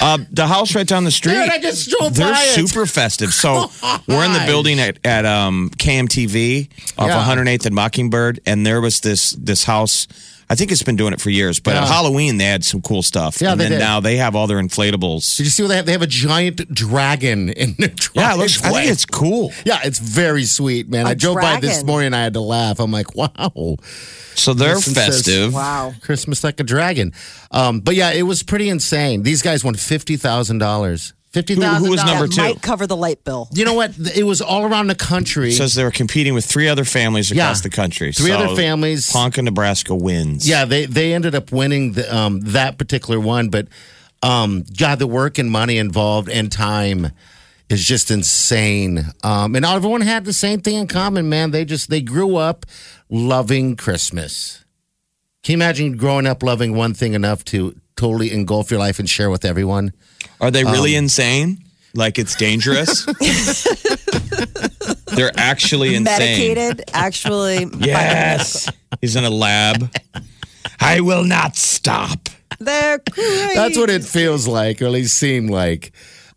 Uh, 0.00 0.18
the 0.32 0.46
house 0.46 0.74
right 0.74 0.86
down 0.86 1.04
the 1.04 1.10
street. 1.12 1.34
Dude, 1.34 1.48
I 1.50 1.60
just 1.60 1.88
drove 1.90 2.14
They're 2.16 2.32
by 2.32 2.40
it. 2.42 2.54
super 2.68 2.84
festive. 2.86 3.32
So 3.32 3.70
we're 4.08 4.24
in 4.24 4.32
the 4.32 4.42
building 4.46 4.80
at, 4.80 4.98
at 5.04 5.24
um, 5.24 5.70
KMTV 5.76 6.68
off 6.98 7.08
Yeah. 7.08 7.24
108th 7.24 7.66
and 7.66 7.74
Mockingbird, 7.74 8.40
and 8.46 8.66
there 8.66 8.80
was 8.80 9.00
this 9.00 9.32
this 9.32 9.64
house. 9.64 10.08
I 10.50 10.54
think 10.54 10.72
it's 10.72 10.82
been 10.82 10.96
doing 10.96 11.12
it 11.12 11.20
for 11.20 11.28
years, 11.28 11.60
but 11.60 11.76
at 11.76 11.86
Halloween 11.86 12.38
they 12.38 12.44
had 12.46 12.64
some 12.64 12.80
cool 12.80 13.02
stuff. 13.02 13.38
Yeah, 13.42 13.52
and 13.52 13.60
they 13.60 13.64
then 13.64 13.72
did. 13.72 13.78
now 13.80 14.00
they 14.00 14.16
have 14.16 14.34
all 14.34 14.46
their 14.46 14.56
inflatables. 14.56 15.36
Did 15.36 15.44
you 15.44 15.50
see 15.50 15.62
what 15.62 15.68
they 15.68 15.76
have? 15.76 15.84
They 15.86 15.92
have 15.92 16.00
a 16.00 16.06
giant 16.06 16.72
dragon 16.72 17.50
in 17.50 17.74
the 17.78 18.10
Yeah, 18.14 18.32
it 18.32 18.38
looks, 18.38 18.64
I 18.64 18.70
think 18.72 18.90
it's 18.90 19.04
cool. 19.04 19.52
yeah, 19.66 19.80
it's 19.84 19.98
very 19.98 20.44
sweet, 20.44 20.88
man. 20.88 21.06
I 21.06 21.10
A 21.10 21.14
drove 21.14 21.36
by 21.36 21.60
this 21.60 21.84
morning. 21.84 22.06
and 22.06 22.16
I 22.16 22.22
had 22.22 22.32
to 22.32 22.40
laugh. 22.40 22.80
I'm 22.80 22.90
like, 22.90 23.14
wow. 23.14 23.76
So 24.36 24.54
they're 24.54 24.76
Listen, 24.76 24.94
says- 24.94 25.16
festive. 25.26 25.52
Wow. 25.52 25.92
Christmas 26.00 26.42
like 26.42 26.60
a 26.60 26.64
dragon. 26.64 27.12
Um, 27.50 27.80
but 27.80 27.94
yeah, 27.94 28.07
it 28.14 28.22
was 28.22 28.42
pretty 28.42 28.68
insane. 28.68 29.22
These 29.22 29.42
guys 29.42 29.64
won 29.64 29.74
fifty 29.74 30.16
thousand 30.16 30.58
dollars. 30.58 31.12
Fifty 31.30 31.54
thousand. 31.54 31.84
Who 31.84 31.90
was 31.90 32.02
number 32.04 32.26
That 32.26 32.32
two? 32.34 32.40
might 32.42 32.62
cover 32.62 32.86
the 32.86 32.96
light 32.96 33.22
bill. 33.22 33.48
You 33.52 33.64
know 33.66 33.74
what? 33.74 33.92
It 34.16 34.24
was 34.24 34.40
all 34.40 34.64
around 34.64 34.86
the 34.86 34.94
country. 34.94 35.50
It 35.50 35.56
says 35.56 35.74
they 35.74 35.84
were 35.84 35.90
competing 35.90 36.32
with 36.34 36.46
three 36.46 36.68
other 36.68 36.84
families 36.84 37.30
across 37.30 37.58
Yeah. 37.58 37.62
the 37.62 37.70
country. 37.70 38.12
Three 38.12 38.30
So 38.30 38.38
other 38.38 38.56
families. 38.56 39.10
Ponca, 39.12 39.42
Nebraska 39.42 39.94
wins. 39.94 40.48
yeah, 40.48 40.64
they 40.64 40.86
they 40.86 41.12
ended 41.12 41.34
up 41.34 41.52
winning 41.52 41.92
the, 41.92 42.14
um, 42.16 42.40
that 42.40 42.78
particular 42.78 43.20
one. 43.20 43.50
But 43.50 43.68
um, 44.22 44.64
God, 44.76 44.98
the 44.98 45.06
work 45.06 45.38
and 45.38 45.50
money 45.50 45.76
involved 45.76 46.28
and 46.30 46.50
time 46.50 47.12
is 47.68 47.84
just 47.84 48.10
insane. 48.10 49.04
Um, 49.22 49.54
and 49.54 49.66
everyone 49.66 50.00
had 50.00 50.24
the 50.24 50.32
same 50.32 50.60
thing 50.62 50.76
in 50.76 50.86
common, 50.86 51.28
man. 51.28 51.50
They 51.50 51.66
just 51.66 51.90
they 51.90 52.00
grew 52.00 52.36
up 52.36 52.64
loving 53.10 53.76
Christmas. 53.76 54.64
Can 55.42 55.52
you 55.52 55.58
imagine 55.58 55.96
growing 55.98 56.26
up 56.26 56.42
loving 56.42 56.74
one 56.74 56.94
thing 56.94 57.12
enough 57.12 57.44
to 57.46 57.76
totally 57.98 58.32
engulf 58.32 58.70
your 58.70 58.80
life 58.80 58.98
and 58.98 59.08
share 59.10 59.28
with 59.28 59.44
everyone? 59.44 59.92
Are 60.40 60.50
they 60.50 60.64
really 60.64 60.96
Um, 60.96 61.04
insane? 61.04 61.64
Like 61.94 62.18
it's 62.18 62.34
dangerous? 62.36 63.04
They're 65.16 65.32
actually 65.36 65.94
insane. 65.94 66.04
Medicated, 66.54 66.82
actually. 66.92 67.66
Yes. 67.78 68.70
He's 69.00 69.16
in 69.16 69.24
a 69.24 69.30
lab. 69.30 69.90
I 70.80 71.00
will 71.00 71.24
not 71.24 71.56
stop. 71.56 72.28
They're 72.60 72.98
crazy. 72.98 73.54
That's 73.54 73.76
what 73.76 73.90
it 73.90 74.04
feels 74.04 74.46
like, 74.46 74.80
or 74.82 74.86
at 74.86 74.92
least 74.92 75.16
seemed 75.18 75.50
like. 75.50 75.92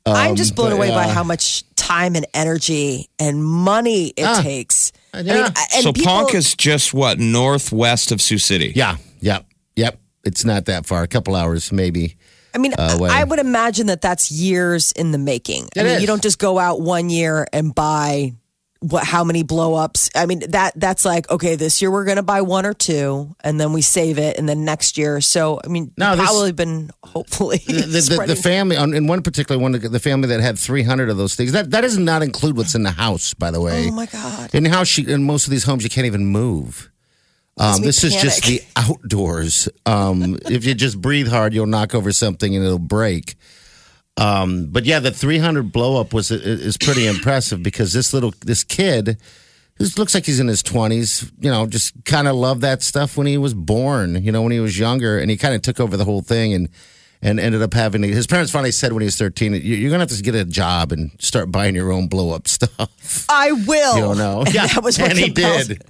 I'm 0.05 0.35
just 0.35 0.55
blown 0.55 0.71
but, 0.71 0.77
away 0.77 0.89
by 0.89 1.05
uh, 1.05 1.13
how 1.13 1.23
much 1.23 1.63
time 1.75 2.15
and 2.15 2.25
energy 2.33 3.07
and 3.19 3.43
money 3.43 4.07
it 4.17 4.25
Ah. 4.25 4.41
takes. 4.41 4.91
I 5.13 5.23
mean, 5.23 5.35
and 5.73 5.83
so 5.83 5.93
people, 5.93 6.27
is 6.33 6.55
just 6.55 6.93
what 6.93 7.19
northwest 7.19 8.11
of 8.11 8.21
Sioux 8.21 8.37
City. 8.39 8.71
Yeah, 8.75 8.97
yep, 9.19 9.45
yep. 9.75 9.99
It's 10.23 10.45
not 10.45 10.65
that 10.65 10.85
far. 10.85 11.03
A 11.03 11.07
couple 11.07 11.35
hours, 11.35 11.71
maybe. 11.71 12.17
I 12.53 12.57
mean, 12.57 12.73
uh. 12.77 13.07
I 13.09 13.23
would 13.23 13.39
imagine 13.39 13.87
that 13.87 14.01
that's 14.01 14.31
years 14.31 14.91
in 14.91 15.11
the 15.11 15.17
making. 15.17 15.69
I 15.77 15.83
mean, 15.83 15.93
is. 15.93 16.01
you 16.01 16.07
don't 16.07 16.21
just 16.21 16.39
go 16.39 16.59
out 16.59 16.81
one 16.81 17.09
year 17.09 17.47
and 17.53 17.73
buy 17.73 18.33
what 18.81 19.03
how 19.03 19.23
many 19.23 19.43
blow 19.43 19.75
ups. 19.75 20.09
I 20.15 20.25
mean, 20.25 20.39
that 20.49 20.73
that's 20.75 21.05
like 21.05 21.29
okay, 21.29 21.55
this 21.55 21.81
year 21.81 21.91
we're 21.91 22.03
going 22.03 22.17
to 22.17 22.23
buy 22.23 22.41
one 22.41 22.65
or 22.65 22.73
two, 22.73 23.35
and 23.43 23.59
then 23.59 23.73
we 23.73 23.81
save 23.81 24.17
it, 24.17 24.37
and 24.37 24.49
then 24.49 24.65
next 24.65 24.97
year. 24.97 25.21
So 25.21 25.61
I 25.63 25.67
mean, 25.67 25.93
No, 25.97 26.15
this- 26.15 26.25
probably 26.25 26.51
been 26.51 26.91
hopefully 27.03 27.57
The, 27.67 27.73
the, 27.73 28.25
the, 28.27 28.35
family, 28.35 28.75
on- 28.75 28.93
in 28.93 29.07
one 29.07 29.21
particular 29.21 29.61
one, 29.61 29.71
the 29.71 29.99
family 29.99 30.27
that 30.29 30.41
had 30.41 30.57
300 30.57 31.09
of 31.09 31.17
those 31.17 31.35
things, 31.35 31.51
that, 31.51 31.71
that 31.71 31.81
does 31.81 31.97
not 31.97 32.23
include 32.23 32.57
what's 32.57 32.75
in 32.75 32.83
the 32.83 32.91
house, 32.91 33.33
by 33.33 33.51
the 33.51 33.61
way. 33.61 33.87
Oh 33.87 33.91
my 33.91 34.07
god! 34.07 34.53
In 34.53 34.63
the 34.63 34.69
house, 34.69 34.97
you, 34.97 35.07
in 35.07 35.23
most 35.23 35.45
of 35.45 35.51
these 35.51 35.63
homes, 35.63 35.83
you 35.83 35.89
can't 35.89 36.07
even 36.07 36.25
move. 36.25 36.90
Um, 37.57 37.81
this 37.81 38.03
is 38.03 38.13
just 38.15 38.43
the 38.45 38.61
outdoors. 38.75 39.69
Um, 39.85 40.37
if 40.49 40.65
you 40.65 40.73
just 40.73 40.99
breathe 41.01 41.27
hard, 41.27 41.53
you'll 41.53 41.65
knock 41.67 41.93
over 41.93 42.11
something 42.11 42.55
and 42.55 42.65
it'll 42.65 42.79
break. 42.79 43.35
Um, 44.17 44.67
but 44.69 44.85
yeah, 44.85 44.99
the 44.99 45.11
300 45.11 45.71
blow 45.71 45.99
up 45.99 46.13
was 46.13 46.31
is 46.31 46.77
pretty 46.77 47.07
impressive 47.07 47.63
because 47.63 47.93
this 47.93 48.13
little 48.13 48.33
this 48.45 48.63
kid, 48.63 49.17
who 49.75 49.85
looks 49.97 50.13
like 50.13 50.25
he's 50.25 50.39
in 50.39 50.47
his 50.47 50.61
20s, 50.63 51.31
you 51.39 51.49
know, 51.49 51.65
just 51.65 51.93
kind 52.05 52.27
of 52.27 52.35
loved 52.35 52.61
that 52.61 52.81
stuff 52.83 53.17
when 53.17 53.25
he 53.27 53.37
was 53.37 53.53
born. 53.53 54.21
You 54.23 54.31
know, 54.31 54.41
when 54.41 54.51
he 54.51 54.59
was 54.59 54.77
younger, 54.77 55.17
and 55.17 55.31
he 55.31 55.37
kind 55.37 55.55
of 55.55 55.61
took 55.61 55.79
over 55.79 55.97
the 55.97 56.05
whole 56.05 56.21
thing 56.21 56.53
and 56.53 56.69
and 57.23 57.39
ended 57.39 57.61
up 57.61 57.73
having 57.73 58.01
his 58.01 58.25
parents 58.25 58.51
finally 58.51 58.71
said 58.71 58.93
when 58.93 59.01
he 59.01 59.05
was 59.05 59.15
13 59.15 59.53
"You- 59.53 59.59
you're 59.75 59.91
gonna 59.91 60.01
have 60.01 60.09
to 60.09 60.21
get 60.23 60.33
a 60.35 60.43
job 60.43 60.91
and 60.91 61.11
start 61.19 61.51
buying 61.51 61.75
your 61.75 61.91
own 61.91 62.07
blow 62.07 62.31
up 62.31 62.47
stuff 62.47 63.25
I 63.29 63.51
will. 63.51 63.95
you 63.95 64.01
don't 64.01 64.17
know 64.17 64.43
was 64.81 64.97
what 64.97 65.11
and 65.11 65.19
he 65.19 65.29
did 65.29 65.83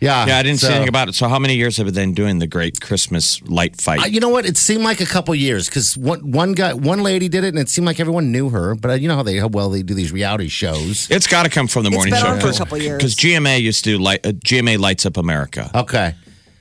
yeah 0.00 0.26
Yeah, 0.26 0.38
I 0.38 0.42
didn't 0.42 0.60
see 0.60 0.68
anything 0.68 0.88
about 0.88 1.08
it. 1.08 1.14
So 1.14 1.28
how 1.28 1.38
many 1.38 1.56
years 1.56 1.76
have 1.78 1.86
they 1.92 2.00
been 2.02 2.14
doing 2.14 2.38
the 2.38 2.46
great 2.46 2.80
Christmas 2.80 3.42
light 3.42 3.80
fight? 3.80 4.00
Uh, 4.00 4.06
you 4.06 4.20
know 4.20 4.28
what? 4.28 4.46
It 4.46 4.56
seemed 4.56 4.84
like 4.84 5.00
a 5.00 5.06
couple 5.06 5.34
years 5.34 5.68
because 5.68 5.96
one 5.96 6.30
one 6.32 6.52
guy, 6.52 6.72
one 6.74 7.02
lady 7.02 7.28
did 7.28 7.44
it, 7.44 7.48
and 7.48 7.58
it 7.58 7.68
seemed 7.68 7.86
like 7.86 7.98
everyone 8.00 8.30
knew 8.30 8.48
her. 8.50 8.74
But 8.74 8.90
uh, 8.90 8.94
you 8.94 9.08
know 9.08 9.16
how 9.16 9.22
they 9.22 9.38
how 9.38 9.48
well 9.48 9.70
they 9.70 9.82
do 9.82 9.94
these 9.94 10.12
reality 10.12 10.48
shows. 10.48 11.08
it's 11.10 11.26
got 11.26 11.42
to 11.44 11.50
come 11.50 11.66
from 11.68 11.82
the 11.84 11.88
It's 11.88 11.96
morning 11.96 12.12
been 12.14 12.22
show 12.22 12.28
on 12.30 12.40
for 12.40 12.48
a 12.48 12.52
couple 12.54 12.78
years. 12.78 12.98
because 12.98 13.14
GMA 13.16 13.60
used 13.60 13.84
to 13.84 13.90
do 13.96 13.98
light, 13.98 14.24
uh, 14.24 14.30
GMA 14.32 14.78
lights 14.78 15.04
up 15.06 15.16
America, 15.16 15.70
Okay, 15.74 16.14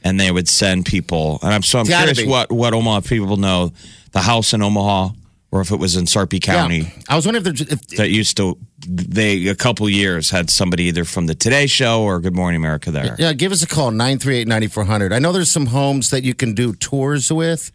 and 0.03 0.19
they 0.19 0.31
would 0.31 0.47
send 0.49 0.85
people. 0.85 1.39
And 1.43 1.53
I'm 1.53 1.63
so 1.63 1.79
I'm 1.79 1.85
curious 1.85 2.19
be. 2.21 2.27
what 2.27 2.51
what 2.51 2.73
Omaha 2.73 3.01
people 3.01 3.37
know, 3.37 3.71
the 4.13 4.21
house 4.21 4.53
in 4.53 4.61
Omaha, 4.61 5.09
or 5.51 5.61
if 5.61 5.71
it 5.71 5.77
was 5.77 5.95
in 5.95 6.05
Sarpy 6.05 6.39
County. 6.39 6.79
Yeah. 6.79 6.89
I 7.09 7.15
was 7.15 7.25
wondering 7.25 7.45
if 7.45 7.57
there's 7.57 7.71
if, 7.71 7.87
That 7.97 8.09
used 8.09 8.37
to, 8.37 8.57
they 8.85 9.47
a 9.47 9.55
couple 9.55 9.89
years 9.89 10.29
had 10.29 10.49
somebody 10.49 10.83
either 10.83 11.05
from 11.05 11.27
the 11.27 11.35
Today 11.35 11.67
Show 11.67 12.03
or 12.03 12.19
Good 12.19 12.35
Morning 12.35 12.59
America 12.59 12.91
there. 12.91 13.15
yeah, 13.17 13.33
give 13.33 13.51
us 13.51 13.63
a 13.63 13.67
call 13.67 13.91
938-9400. 13.91 15.13
I 15.13 15.19
know 15.19 15.31
there's 15.31 15.51
some 15.51 15.67
homes 15.67 16.09
that 16.09 16.23
you 16.23 16.33
can 16.33 16.53
do 16.53 16.73
tours 16.73 17.31
with. 17.31 17.71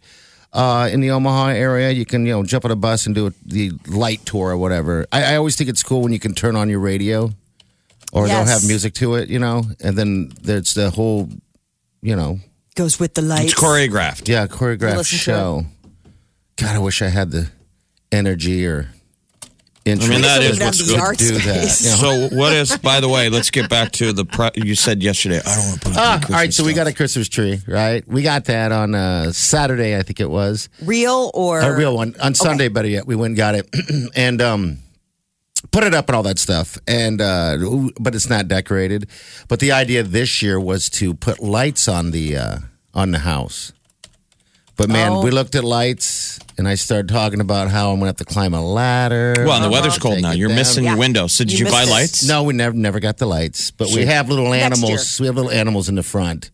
Uh, 0.53 0.91
in 0.93 1.01
the 1.01 1.11
Omaha 1.11 1.47
area, 1.47 1.91
you 1.93 2.05
can 2.05 2.27
you 2.27 2.33
know 2.33 2.43
jump 2.43 2.67
on 2.67 2.71
a 2.71 2.77
bus 2.77 3.07
and 3.07 3.15
do 3.15 3.29
a, 3.29 3.33
the 3.47 3.73
light 3.89 4.27
tour 4.27 4.51
or 4.51 4.59
whatever. 4.59 5.07
I, 5.11 5.33
I 5.33 5.37
always 5.37 5.57
think 5.57 5.71
it's 5.71 5.83
cool 5.83 6.03
when 6.03 6.13
you 6.13 6.19
can 6.19 6.35
turn 6.35 6.57
on 6.57 6.69
your 6.69 6.79
radio, 6.81 7.31
or 8.13 8.29
they'll 8.29 8.45
have 8.45 8.63
music 8.67 8.93
to 8.95 9.15
it, 9.15 9.31
you 9.31 9.39
know, 9.39 9.65
and 9.83 9.97
then 9.97 10.31
there's 10.43 10.75
the 10.75 10.91
whole, 10.91 11.31
you 12.03 12.15
know, 12.15 12.39
Goes 12.75 12.99
with 12.99 13.15
the 13.15 13.23
lights. 13.23 13.53
It's 13.53 13.55
choreographed. 13.55 14.29
Yeah, 14.29 14.47
choreographed 14.47 15.07
show. 15.07 15.67
God, 16.57 16.77
I 16.77 16.79
wish 16.79 17.03
I 17.03 17.09
had 17.09 17.31
the 17.31 17.51
energy 18.13 18.67
or 18.67 18.89
interest. 19.85 20.11
I 20.11 20.15
mean, 20.15 20.23
that 20.23 20.39
We 20.41 20.47
is 20.47 20.59
don't 20.59 20.67
what's 20.67 20.81
even 20.81 20.95
good. 20.95 21.01
have 21.01 21.17
the 21.19 21.25
do 21.25 21.33
art 21.35 21.45
that. 21.45 21.81
you 21.81 21.91
know. 21.91 22.29
So 22.29 22.37
what 22.37 22.53
is? 22.53 22.77
By 22.79 23.01
the 23.01 23.09
way, 23.09 23.29
let's 23.29 23.51
get 23.51 23.69
back 23.69 23.91
to 23.93 24.13
the. 24.13 24.25
Pre- 24.25 24.51
you 24.55 24.75
said 24.75 25.03
yesterday. 25.03 25.41
I 25.45 25.57
don't 25.57 25.67
want 25.69 25.81
to 25.83 25.89
put. 25.89 25.97
Ah, 25.99 26.21
all 26.29 26.35
right, 26.35 26.53
so 26.55 26.65
we 26.65 26.73
got 26.73 26.87
a 26.87 26.93
Christmas 26.93 27.29
tree, 27.29 27.61
right? 27.67 28.07
We 28.07 28.23
got 28.23 28.45
that 28.45 28.71
on 28.71 28.95
uh, 28.95 29.33
Saturday, 29.33 29.97
I 29.97 30.03
think 30.03 30.21
it 30.21 30.31
was. 30.31 30.69
Real 30.83 31.31
or 31.35 31.61
A 31.61 31.77
real 31.77 31.97
one. 31.97 32.15
On 32.23 32.35
Sunday, 32.35 32.69
better 32.69 32.89
yet, 32.89 33.07
we 33.07 33.17
went 33.17 33.31
and 33.31 33.37
got 33.37 33.55
it 33.57 33.69
and 34.15 34.41
um, 34.41 34.79
put 35.73 35.83
it 35.85 35.95
up 35.95 36.09
and 36.09 36.15
all 36.17 36.23
that 36.23 36.39
stuff. 36.39 36.79
And 36.87 37.21
uh, 37.21 37.59
but 37.99 38.15
it's 38.15 38.29
not 38.31 38.47
decorated. 38.47 39.09
But 39.49 39.59
the 39.61 39.73
idea 39.73 40.03
this 40.05 40.43
year 40.43 40.61
was 40.61 40.89
to 40.91 41.15
put 41.15 41.41
lights 41.43 41.89
on 41.89 42.13
the 42.13 42.37
uh, 42.37 42.59
on 42.95 43.11
the 43.11 43.19
house. 43.21 43.73
But 44.77 44.89
man, 44.89 45.13
Oh. 45.13 45.23
we 45.23 45.31
looked 45.31 45.55
at 45.55 45.65
lights, 45.65 46.39
and 46.57 46.67
I 46.67 46.77
started 46.77 47.09
talking 47.09 47.41
about 47.41 47.71
how 47.71 47.91
I'm 47.91 47.97
gonna 47.99 48.07
have 48.09 48.17
to 48.17 48.25
climb 48.25 48.55
a 48.55 48.65
ladder. 48.65 49.35
Well, 49.39 49.53
and 49.57 49.65
the 49.65 49.71
weather's 49.71 49.99
cold 49.99 50.15
Take 50.15 50.23
now. 50.23 50.33
it 50.33 50.39
You're 50.39 50.49
down. 50.49 50.57
missing 50.57 50.85
your 50.85 50.95
Yeah. 50.95 50.99
window. 50.99 51.27
So 51.27 51.45
did 51.45 51.53
You 51.59 51.67
you, 51.67 51.71
buy 51.71 51.81
missed 51.81 51.89
it. 51.89 51.93
lights? 51.93 52.25
No, 52.25 52.43
we 52.45 52.55
never 52.55 52.75
never 52.75 52.99
got 52.99 53.19
the 53.19 53.27
lights, 53.27 53.71
but 53.71 53.91
we 53.91 54.07
have 54.07 54.29
little 54.31 54.51
Next 54.51 54.65
animals. 54.81 55.21
We 55.21 55.27
have 55.27 55.37
little 55.37 55.51
animals 55.51 55.89
in 55.91 55.95
the 55.95 56.03
front, 56.03 56.51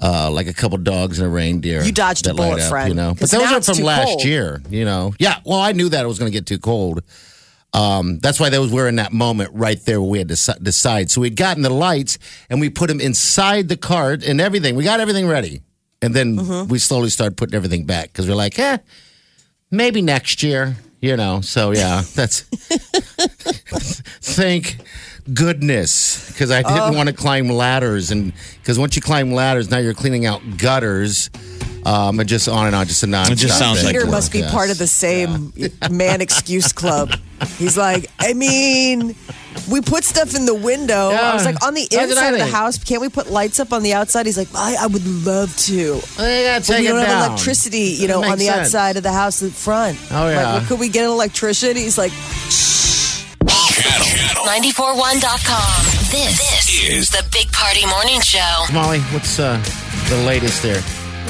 uh, 0.00 0.30
like 0.30 0.46
a 0.46 0.54
couple 0.54 0.78
dogs 0.78 1.18
and 1.18 1.26
a 1.26 1.30
reindeer. 1.30 1.82
You 1.84 1.92
dodged 1.92 2.24
a 2.26 2.30
that 2.30 2.36
light 2.36 2.48
bullet, 2.48 2.62
up, 2.62 2.68
friend, 2.70 2.88
You 2.88 2.94
know, 2.94 3.10
but 3.10 3.20
'cause 3.20 3.30
those 3.30 3.42
now 3.42 3.52
are 3.54 3.58
it's 3.58 3.66
from 3.66 3.76
too 3.76 3.84
last 3.84 4.04
cold. 4.06 4.24
year. 4.24 4.62
You 4.70 4.84
know, 4.86 5.12
yeah. 5.18 5.36
Well, 5.44 5.60
I 5.60 5.72
knew 5.72 5.90
that 5.90 6.02
it 6.04 6.08
was 6.08 6.18
going 6.18 6.32
to 6.32 6.36
get 6.36 6.46
too 6.46 6.58
cold. 6.58 7.02
Um, 7.74 8.18
that's 8.22 8.40
why 8.40 8.48
those 8.48 8.70
were 8.70 8.88
in 8.88 8.96
that 8.96 9.12
moment 9.12 9.50
right 9.52 9.82
there 9.84 10.00
where 10.00 10.10
we 10.10 10.18
had 10.18 10.28
to 10.28 10.34
deci- 10.34 10.62
decide. 10.62 11.10
So 11.10 11.20
we'd 11.22 11.36
gotten 11.36 11.62
the 11.62 11.70
lights 11.70 12.18
and 12.50 12.60
we 12.60 12.68
put 12.70 12.88
them 12.88 13.00
inside 13.00 13.68
the 13.68 13.76
cart 13.78 14.22
and 14.24 14.40
everything. 14.42 14.74
We 14.74 14.84
got 14.84 15.00
everything 15.00 15.26
ready, 15.26 15.62
and 16.02 16.12
then 16.14 16.36
Mm-hmm. 16.36 16.68
we 16.68 16.78
slowly 16.78 17.08
started 17.10 17.36
putting 17.36 17.54
everything 17.54 17.86
back 17.86 18.12
because 18.12 18.28
we're 18.28 18.34
like, 18.34 18.58
eh, 18.58 18.78
maybe 19.70 20.02
next 20.02 20.42
year. 20.42 20.76
You 21.00 21.16
know, 21.16 21.40
so 21.40 21.72
yeah, 21.72 22.02
that's 22.14 22.42
thank 24.36 24.76
goodness 25.32 26.28
because 26.28 26.50
I 26.50 26.62
Oh. 26.64 26.74
didn't 26.74 26.96
want 26.96 27.08
to 27.08 27.14
climb 27.14 27.48
ladders 27.48 28.10
and 28.10 28.32
because 28.60 28.78
once 28.78 28.96
you 28.96 29.02
climb 29.02 29.32
ladders, 29.32 29.70
now 29.70 29.78
you're 29.78 29.94
cleaning 29.94 30.26
out 30.26 30.40
gutters, 30.58 31.30
um, 31.84 32.20
and 32.20 32.28
just 32.28 32.48
on 32.48 32.66
and 32.66 32.74
on, 32.76 32.86
just 32.86 33.02
a 33.02 33.06
non. 33.06 33.30
It 33.32 33.36
just 33.36 33.58
sounds 33.58 33.82
like 33.84 33.94
Peter 33.94 34.06
must 34.06 34.32
be 34.32 34.42
part 34.42 34.70
of 34.70 34.78
the 34.78 34.86
same 34.86 35.52
man 35.90 36.20
excuse 36.20 36.72
club. 36.72 37.12
He's 37.58 37.76
like, 37.76 38.06
I 38.20 38.34
mean, 38.34 39.16
we 39.68 39.80
put 39.80 40.04
stuff 40.04 40.36
in 40.36 40.46
the 40.46 40.54
window. 40.54 41.10
I 41.10 41.34
was 41.34 41.44
like, 41.44 41.60
on 41.66 41.74
the 41.74 41.88
That's 41.90 42.08
what 42.08 42.18
I 42.18 42.28
inside 42.28 42.34
of 42.34 42.38
the 42.50 42.54
house, 42.56 42.78
can't 42.82 43.00
we 43.00 43.08
put 43.08 43.30
lights 43.30 43.58
up 43.58 43.72
on 43.72 43.82
the 43.82 43.94
outside? 43.94 44.26
He's 44.26 44.38
like, 44.38 44.46
I, 44.54 44.76
I 44.80 44.86
would 44.86 45.04
love 45.26 45.56
to. 45.66 46.00
They 46.18 46.44
gotta 46.44 46.60
But 46.60 46.66
take 46.66 46.80
we 46.82 46.86
don't 46.86 46.98
have 46.98 47.08
down. 47.08 47.30
electricity, 47.32 47.78
you 47.98 48.06
know, 48.06 48.22
on 48.22 48.38
the 48.38 48.44
sense. 48.46 48.68
outside 48.68 48.96
of 48.96 49.02
the 49.02 49.10
house 49.12 49.42
in 49.42 49.50
front. 49.50 49.98
Oh, 50.12 50.14
Like, 50.22 50.34
yeah. 50.36 50.42
well, 50.56 50.66
could 50.66 50.78
we 50.78 50.88
get 50.88 51.04
an 51.04 51.10
electrician? 51.10 51.74
He's 51.76 51.98
like, 51.98 52.12
Channel, 53.48 54.06
channel 54.06 54.44
941.com. 54.44 55.84
This, 56.10 56.38
this 56.38 56.84
is 56.84 57.10
the 57.10 57.24
Big 57.32 57.50
Party 57.52 57.84
Morning 57.86 58.20
Show. 58.20 58.64
Molly, 58.72 59.00
what's 59.12 59.38
uh, 59.38 59.60
the 60.08 60.16
latest 60.24 60.62
there? 60.62 60.82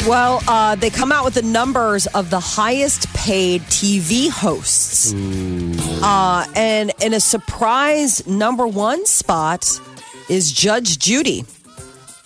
Well, 0.07 0.42
uh, 0.48 0.75
they 0.75 0.90
come 0.90 1.12
out 1.12 1.25
with 1.25 1.35
the 1.35 1.42
numbers 1.42 2.07
of 2.09 2.31
the 2.31 2.40
highest 2.40 3.09
paid 3.14 3.62
TV 3.62 4.29
hosts. 4.31 5.12
Uh, 6.03 6.46
and 6.57 6.92
in 7.03 7.14
a 7.14 7.20
surprise 7.20 8.27
number 8.27 8.66
one 8.66 9.07
spot 9.07 9.68
is 10.29 10.51
Judge 10.53 10.98
Judy. 10.98 11.44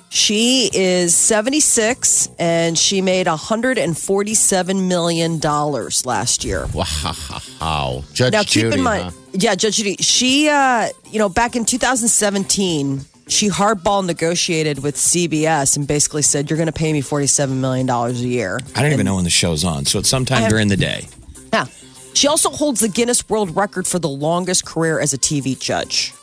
She 0.09 0.70
is 0.72 1.14
76 1.14 2.31
and 2.38 2.79
she 2.79 3.03
made 3.03 3.27
$147 3.27 4.88
million 4.88 5.38
last 5.40 6.44
year. 6.44 6.66
Wow, 6.72 8.05
Judge 8.14 8.33
Now, 8.33 8.42
Judy. 8.42 8.68
keep 8.68 8.79
in 8.79 8.83
mind, 8.83 9.05
huh? 9.05 9.11
Yeah, 9.38 9.55
Judge 9.55 9.77
Judy, 9.77 9.96
she, 9.96 10.49
uh, 10.49 10.88
you 11.11 11.18
know, 11.18 11.29
back 11.29 11.57
in 11.57 11.64
2017, 11.64 13.01
she 13.29 13.49
hardball 13.49 14.05
negotiated 14.07 14.83
with 14.83 14.96
CBS 14.96 15.77
and 15.77 15.87
basically 15.87 16.22
said, 16.22 16.49
You're 16.49 16.57
going 16.57 16.68
to 16.68 16.72
pay 16.72 16.92
me 16.92 17.03
$47 17.03 17.51
million 17.57 17.88
a 17.88 18.11
year. 18.12 18.61
I 18.75 18.83
don't 18.83 18.92
even 18.92 19.07
know 19.07 19.16
when 19.16 19.25
the 19.25 19.31
show's 19.31 19.64
on. 19.64 19.85
So 19.85 19.99
it's 19.99 20.09
sometime 20.09 20.42
have- 20.42 20.51
during 20.51 20.68
the 20.68 20.77
day. 20.77 21.09
Yeah. 21.53 21.66
She 22.14 22.29
also 22.29 22.49
holds 22.51 22.81
the 22.81 22.88
Guinness 22.88 23.29
World 23.29 23.55
Record 23.55 23.87
for 23.87 23.99
the 23.99 24.09
longest 24.09 24.64
career 24.64 25.01
as 25.01 25.12
a 25.12 25.18
TV 25.18 25.59
judge. 25.59 26.14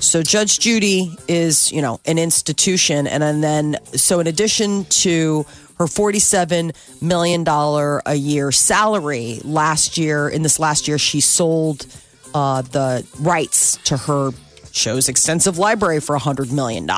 So 0.00 0.22
Judge 0.22 0.58
Judy 0.58 1.14
is, 1.28 1.70
you 1.70 1.82
know, 1.82 2.00
an 2.06 2.18
institution. 2.18 3.06
And, 3.06 3.22
and 3.22 3.44
then, 3.44 3.76
so 3.94 4.20
in 4.20 4.26
addition 4.26 4.84
to 4.86 5.44
her 5.78 5.84
$47 5.84 6.74
million 7.02 7.44
a 7.46 8.14
year 8.14 8.50
salary 8.52 9.40
last 9.44 9.98
year, 9.98 10.28
in 10.28 10.42
this 10.42 10.58
last 10.58 10.88
year, 10.88 10.98
she 10.98 11.20
sold 11.20 11.86
uh, 12.34 12.62
the 12.62 13.06
rights 13.20 13.76
to 13.84 13.96
her 13.96 14.30
show's 14.72 15.08
extensive 15.08 15.58
library 15.58 16.00
for 16.00 16.16
$100 16.16 16.52
million. 16.52 16.88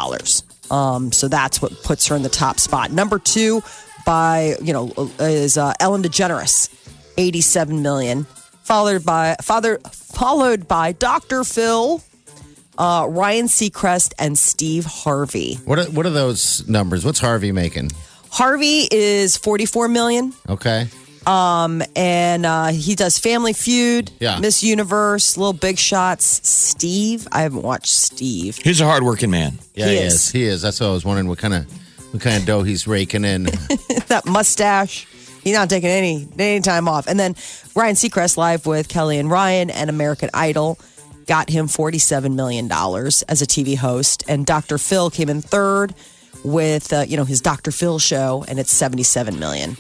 Um, 0.71 1.13
so 1.13 1.29
that's 1.29 1.61
what 1.61 1.73
puts 1.83 2.07
her 2.07 2.17
in 2.17 2.23
the 2.23 2.29
top 2.29 2.59
spot. 2.59 2.93
Number 2.93 3.19
two 3.19 3.63
by, 4.07 4.57
you 4.63 4.73
know, 4.73 4.93
is 5.19 5.59
uh, 5.59 5.73
Ellen 5.81 6.03
DeGeneres, 6.03 6.69
87 7.17 7.83
million. 7.83 8.27
Followed 8.63 9.05
by 9.05 9.37
father, 9.43 9.79
followed 9.91 10.67
by 10.67 10.93
Dr. 10.93 11.45
Phil, 11.45 12.03
uh, 12.79 13.07
Ryan 13.11 13.47
Seacrest, 13.47 14.15
and 14.19 14.39
Steve 14.39 14.87
Harvey. 14.87 15.57
What 15.67 15.79
are, 15.79 15.85
what 15.91 16.07
are 16.07 16.11
those 16.11 16.67
numbers? 16.67 17.05
What's 17.05 17.21
Harvey 17.21 17.53
making? 17.53 17.91
Harvey 18.31 18.89
is 18.91 19.37
44 19.37 19.89
million. 19.89 20.33
Okay. 20.49 20.89
And 21.27 22.47
uh, 22.47 22.67
he 22.69 22.95
does 22.95 23.19
Family 23.19 23.53
Feud, 23.53 24.11
Yeah. 24.21 24.39
Miss 24.39 24.63
Universe, 24.63 25.37
Little 25.37 25.53
Big 25.53 25.79
Shots. 25.79 26.47
Steve, 26.49 27.27
I 27.33 27.43
haven't 27.43 27.63
watched 27.63 27.87
Steve. 27.93 28.57
He's 28.57 28.81
a 28.81 28.85
hardworking 28.85 29.31
man. 29.31 29.59
Yeah, 29.75 29.87
He 29.89 29.93
he, 29.97 29.99
is. 30.03 30.15
is. 30.15 30.31
He 30.31 30.43
is. 30.45 30.63
That's 30.63 30.81
what 30.81 30.89
I 30.89 30.93
was 30.93 31.05
wondering. 31.05 31.29
What 31.29 31.39
kind 31.39 31.55
of 31.55 31.67
what 32.13 32.23
kind 32.23 32.37
of 32.37 32.47
dough 32.47 32.63
he's 32.63 32.87
raking 32.87 33.25
in? 33.25 33.45
that 34.09 34.23
mustache. 34.27 35.07
He's 35.43 35.55
not 35.55 35.69
taking 35.69 35.91
any 35.91 36.29
any 36.39 36.61
time 36.61 36.89
off. 36.89 37.07
And 37.07 37.19
then 37.19 37.35
Ryan 37.75 37.97
Seacrest 37.97 38.37
live 38.37 38.67
with 38.67 38.89
Kelly 38.89 39.19
and 39.19 39.31
Ryan 39.31 39.69
and 39.71 39.91
American 39.91 40.31
Idol 40.33 40.79
got 41.27 41.49
him 41.51 41.69
forty 41.69 41.99
seven 41.99 42.37
million 42.37 42.69
dollars 42.69 43.23
as 43.25 43.43
a 43.43 43.47
TV 43.47 43.77
host, 43.77 44.25
and 44.29 44.47
Dr. 44.47 44.79
Phil 44.79 45.11
came 45.11 45.29
in 45.29 45.43
third 45.43 45.95
with 46.45 46.93
uh, 46.93 47.05
you 47.07 47.17
know 47.17 47.25
his 47.25 47.41
Dr. 47.41 47.71
Phil 47.73 47.99
show, 47.99 48.45
and 48.49 48.59
it's 48.59 48.71
seventy 48.73 49.03
seven 49.03 49.39
million. 49.39 49.77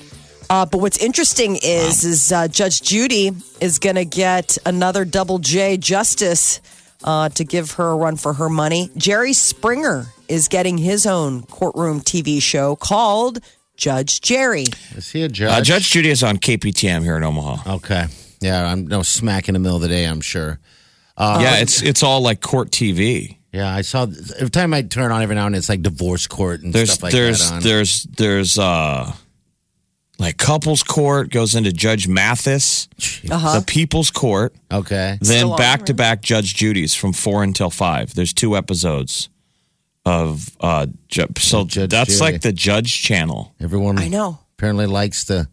Uh, 0.50 0.66
but 0.66 0.78
what's 0.78 0.98
interesting 0.98 1.56
is 1.62 2.04
is 2.04 2.32
uh, 2.32 2.48
Judge 2.48 2.82
Judy 2.82 3.30
is 3.60 3.78
going 3.78 3.96
to 3.96 4.04
get 4.04 4.58
another 4.66 5.04
Double 5.04 5.38
J 5.38 5.76
Justice 5.76 6.60
uh, 7.02 7.28
to 7.30 7.44
give 7.44 7.72
her 7.72 7.88
a 7.90 7.96
run 7.96 8.16
for 8.16 8.34
her 8.34 8.48
money. 8.48 8.90
Jerry 8.96 9.32
Springer 9.32 10.06
is 10.28 10.48
getting 10.48 10.78
his 10.78 11.06
own 11.06 11.42
courtroom 11.44 12.00
TV 12.00 12.40
show 12.40 12.76
called 12.76 13.40
Judge 13.76 14.20
Jerry. 14.20 14.66
Is 14.94 15.10
he 15.10 15.22
a 15.22 15.28
judge? 15.28 15.50
Uh, 15.50 15.62
Judge 15.62 15.90
Judy 15.90 16.10
is 16.10 16.22
on 16.22 16.38
KPTM 16.38 17.02
here 17.02 17.16
in 17.16 17.24
Omaha. 17.24 17.74
Okay. 17.76 18.06
Yeah, 18.40 18.70
I'm 18.70 18.86
no 18.86 19.02
smack 19.02 19.48
in 19.48 19.54
the 19.54 19.58
middle 19.58 19.76
of 19.76 19.82
the 19.82 19.88
day. 19.88 20.04
I'm 20.04 20.20
sure. 20.20 20.58
Uh, 21.16 21.38
yeah, 21.40 21.56
it's 21.60 21.82
it's 21.82 22.02
all 22.02 22.20
like 22.20 22.40
court 22.40 22.70
TV. 22.70 23.38
Yeah, 23.52 23.72
I 23.72 23.82
saw 23.82 24.02
every 24.36 24.50
time 24.50 24.74
I 24.74 24.82
turn 24.82 25.12
on 25.12 25.22
every 25.22 25.36
now 25.36 25.46
and 25.46 25.54
then, 25.54 25.58
it's 25.60 25.68
like 25.68 25.80
divorce 25.82 26.26
court 26.26 26.62
and 26.62 26.72
There's 26.72 26.90
stuff 26.90 27.04
like 27.04 27.12
there's 27.12 27.48
that. 27.50 27.56
On. 27.56 27.62
there's 27.62 28.02
there's 28.04 28.58
uh 28.58 29.12
like 30.18 30.36
couples 30.38 30.82
court 30.82 31.30
goes 31.30 31.54
into 31.54 31.72
Judge 31.72 32.06
Mathis, 32.08 32.88
Uh-huh. 33.30 33.58
the 33.58 33.64
People's 33.64 34.10
Court, 34.10 34.54
okay. 34.72 35.18
then 35.20 35.46
on, 35.46 35.56
back 35.58 35.86
to 35.86 35.94
back 35.94 36.22
Judge 36.22 36.54
Judy's 36.54 36.94
from 36.94 37.12
four 37.12 37.42
until 37.42 37.70
five. 37.70 38.14
There's 38.14 38.32
two 38.32 38.56
episodes 38.56 39.28
of 40.06 40.54
uh 40.60 40.86
ju- 41.08 41.26
so 41.38 41.64
Judge 41.64 41.90
that's 41.90 42.18
Judy. 42.18 42.20
like 42.32 42.40
the 42.42 42.52
Judge 42.52 43.02
channel. 43.02 43.54
Everyone 43.60 43.98
I 43.98 44.08
know. 44.08 44.38
apparently 44.56 44.86
likes 44.86 45.24
the. 45.24 45.48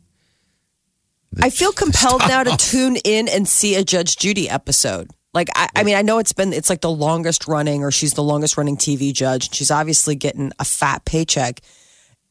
I 1.41 1.49
feel 1.49 1.71
compelled 1.71 2.21
now 2.27 2.43
to 2.43 2.57
tune 2.71 2.97
in 2.97 3.29
and 3.29 3.47
see 3.47 3.75
a 3.75 3.83
Judge 3.83 4.17
Judy 4.17 4.49
episode. 4.49 5.09
Like, 5.33 5.47
I, 5.55 5.69
I 5.77 5.83
mean, 5.83 5.95
I 5.95 6.01
know 6.01 6.17
it's 6.19 6.33
been, 6.33 6.51
it's 6.51 6.69
like 6.69 6.81
the 6.81 6.91
longest 6.91 7.47
running, 7.47 7.85
or 7.85 7.91
she's 7.91 8.11
the 8.15 8.21
longest 8.23 8.57
running 8.57 8.75
TV 8.75 9.13
judge. 9.13 9.53
She's 9.55 9.71
obviously 9.71 10.15
getting 10.15 10.51
a 10.59 10.65
fat 10.65 11.05
paycheck. 11.05 11.61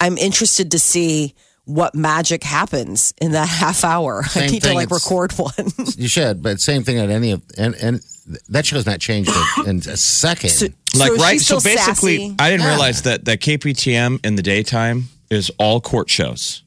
I'm 0.00 0.18
interested 0.18 0.70
to 0.72 0.78
see 0.78 1.34
what 1.64 1.94
magic 1.94 2.42
happens 2.42 3.14
in 3.20 3.32
that 3.32 3.48
half 3.48 3.84
hour. 3.84 4.22
I 4.24 4.28
Same 4.28 4.50
need 4.50 4.62
to 4.62 4.74
like 4.74 4.90
record 4.90 5.32
one. 5.32 5.52
You 5.96 6.08
should, 6.08 6.42
but 6.42 6.60
same 6.60 6.82
thing 6.82 6.98
at 6.98 7.10
any 7.10 7.32
of 7.32 7.42
and 7.56 7.74
and 7.76 8.00
that 8.48 8.66
show's 8.66 8.86
not 8.86 9.00
changed 9.00 9.30
in, 9.58 9.68
in 9.68 9.76
a 9.78 9.96
second. 9.96 10.50
So- 10.50 10.68
Like 10.96 11.12
so 11.12 11.16
right, 11.16 11.40
so 11.40 11.60
basically, 11.60 12.18
sassy? 12.18 12.36
I 12.38 12.50
didn't 12.50 12.62
Yeah. 12.62 12.70
realize 12.70 13.02
that 13.02 13.24
that 13.26 13.40
KPTM 13.40 14.24
in 14.24 14.34
the 14.36 14.42
daytime 14.42 15.08
is 15.30 15.50
all 15.58 15.80
court 15.80 16.10
shows. 16.10 16.62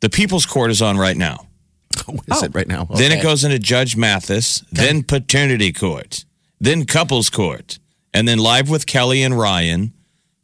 The 0.00 0.10
People's 0.10 0.46
Court 0.46 0.70
is 0.70 0.82
on 0.82 0.96
right 0.96 1.16
now. 1.16 1.46
what 2.06 2.24
is 2.28 2.42
it 2.42 2.50
oh. 2.54 2.58
right 2.58 2.66
now? 2.68 2.84
Then 2.84 3.12
it 3.12 3.22
goes 3.22 3.44
into 3.44 3.58
Judge 3.58 3.96
Mathis, 3.96 4.64
then 4.72 5.02
paternity 5.02 5.72
court, 5.72 6.24
then 6.60 6.84
couples 6.84 7.30
court, 7.30 7.78
and 8.14 8.26
then 8.26 8.38
live 8.38 8.70
with 8.70 8.86
Kelly 8.86 9.22
and 9.22 9.38
Ryan, 9.38 9.92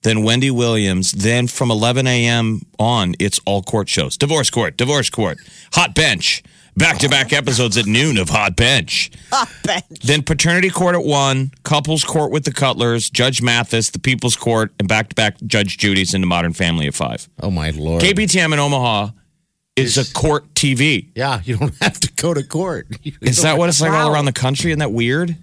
then 0.06 0.22
Wendy 0.22 0.52
Williams. 0.52 1.10
Then 1.10 1.48
from 1.48 1.70
11 1.70 2.06
a.m. 2.06 2.62
on, 2.78 3.14
it's 3.18 3.40
all 3.44 3.62
court 3.62 3.88
shows. 3.88 4.16
Divorce 4.16 4.50
court, 4.50 4.76
divorce 4.76 5.10
court, 5.10 5.38
hot 5.72 5.96
bench, 5.96 6.44
back 6.76 6.98
to 6.98 7.08
back 7.08 7.32
episodes 7.32 7.76
at 7.76 7.86
noon 7.86 8.16
of 8.16 8.28
hot 8.30 8.54
bench. 8.54 9.10
Then 10.04 10.22
paternity 10.22 10.70
court 10.70 10.94
at 10.94 11.02
one, 11.04 11.50
couples 11.64 12.04
court 12.04 12.30
with 12.30 12.44
the 12.44 12.52
Cutlers, 12.52 13.10
Judge 13.10 13.42
Mathis, 13.42 13.90
the 13.90 13.98
People's 13.98 14.36
Court, 14.36 14.72
and 14.78 14.88
back 14.88 15.08
to 15.08 15.16
back 15.16 15.36
Judge 15.44 15.76
Judy's 15.76 16.14
into 16.14 16.28
Modern 16.28 16.52
Family 16.52 16.86
at 16.86 16.94
five. 16.94 17.28
Oh 17.42 17.50
my 17.50 17.70
lord! 17.70 18.00
KPTM 18.00 18.52
in 18.52 18.60
Omaha 18.60 19.08
is 19.74 19.98
a 19.98 20.12
court 20.14 20.54
TV. 20.54 21.08
Yeah, 21.16 21.40
you 21.44 21.56
don't 21.56 21.74
have 21.82 21.98
to 22.00 22.12
go 22.12 22.32
to 22.32 22.44
court. 22.44 22.86
You 23.02 23.12
Is 23.20 23.42
that 23.42 23.58
what 23.58 23.68
it's 23.68 23.80
like 23.80 23.92
all 23.92 24.12
around 24.12 24.24
the 24.24 24.32
country? 24.32 24.70
Isn't 24.70 24.78
that 24.78 24.92
weird? 24.92 25.36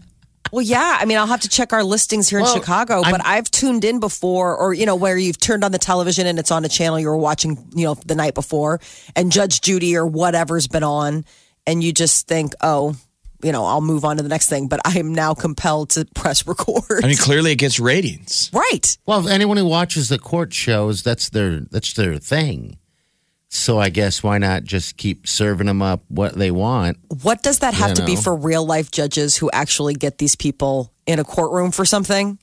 Well, 0.52 0.62
yeah. 0.62 0.98
I 1.00 1.06
mean, 1.06 1.18
I'll 1.18 1.28
have 1.28 1.42
to 1.42 1.50
check 1.50 1.74
our 1.74 1.84
listings 1.84 2.30
here 2.30 2.40
in 2.40 2.46
Well, 2.46 2.54
Chicago, 2.54 3.02
I'm- 3.02 3.12
but 3.12 3.26
I've 3.26 3.50
tuned 3.50 3.84
in 3.84 4.00
before, 4.00 4.56
or, 4.56 4.74
you 4.74 4.86
know, 4.86 4.96
where 4.96 5.18
you've 5.18 5.40
turned 5.40 5.64
on 5.64 5.72
the 5.72 5.80
television 5.80 6.28
and 6.28 6.38
it's 6.38 6.52
on 6.52 6.64
a 6.66 6.70
channel 6.70 7.00
you 7.00 7.08
were 7.08 7.18
watching, 7.18 7.58
you 7.76 7.86
know, 7.86 7.96
the 8.06 8.16
night 8.16 8.34
before, 8.36 8.80
and 9.16 9.32
Judge 9.32 9.62
Judy 9.62 9.96
or 9.98 10.06
whatever's 10.06 10.68
been 10.68 10.84
on, 10.84 11.26
and 11.66 11.84
you 11.84 11.92
just 11.94 12.28
think, 12.28 12.54
oh, 12.62 12.96
you 13.44 13.52
know, 13.52 13.66
I'll 13.66 13.82
move 13.82 14.06
on 14.06 14.18
to 14.18 14.24
the 14.24 14.30
next 14.30 14.48
thing, 14.48 14.68
but 14.68 14.80
I 14.86 15.00
am 15.00 15.14
now 15.14 15.34
compelled 15.34 15.90
to 15.92 16.06
press 16.16 16.46
record. 16.48 17.04
I 17.04 17.08
mean, 17.08 17.18
clearly 17.18 17.52
it 17.52 17.58
gets 17.58 17.80
ratings. 17.80 18.50
right. 18.54 18.98
Well, 19.06 19.28
anyone 19.28 19.58
who 19.58 19.66
watches 19.66 20.08
the 20.10 20.18
court 20.20 20.54
shows, 20.54 21.04
that's 21.04 21.30
their 21.30 21.62
that's 21.72 21.94
their 21.94 22.18
thing. 22.20 22.78
So 23.56 23.80
I 23.80 23.90
guess 23.90 24.24
why 24.24 24.40
not 24.40 24.64
just 24.64 24.98
keep 24.98 25.28
serving 25.28 25.68
them 25.68 25.84
up 25.84 26.02
what 26.08 26.34
they 26.34 26.50
want? 26.50 26.98
What 27.22 27.44
does 27.44 27.60
that 27.60 27.76
have 27.76 27.90
You 27.90 27.96
to 27.98 28.06
be 28.06 28.16
for 28.16 28.36
real 28.36 28.66
life 28.66 28.90
judges 28.90 29.38
who 29.38 29.52
actually 29.52 29.94
get 29.94 30.18
these 30.18 30.36
people 30.36 30.92
in 31.06 31.20
a 31.20 31.24
courtroom 31.24 31.70
for 31.70 31.86
something? 31.86 32.40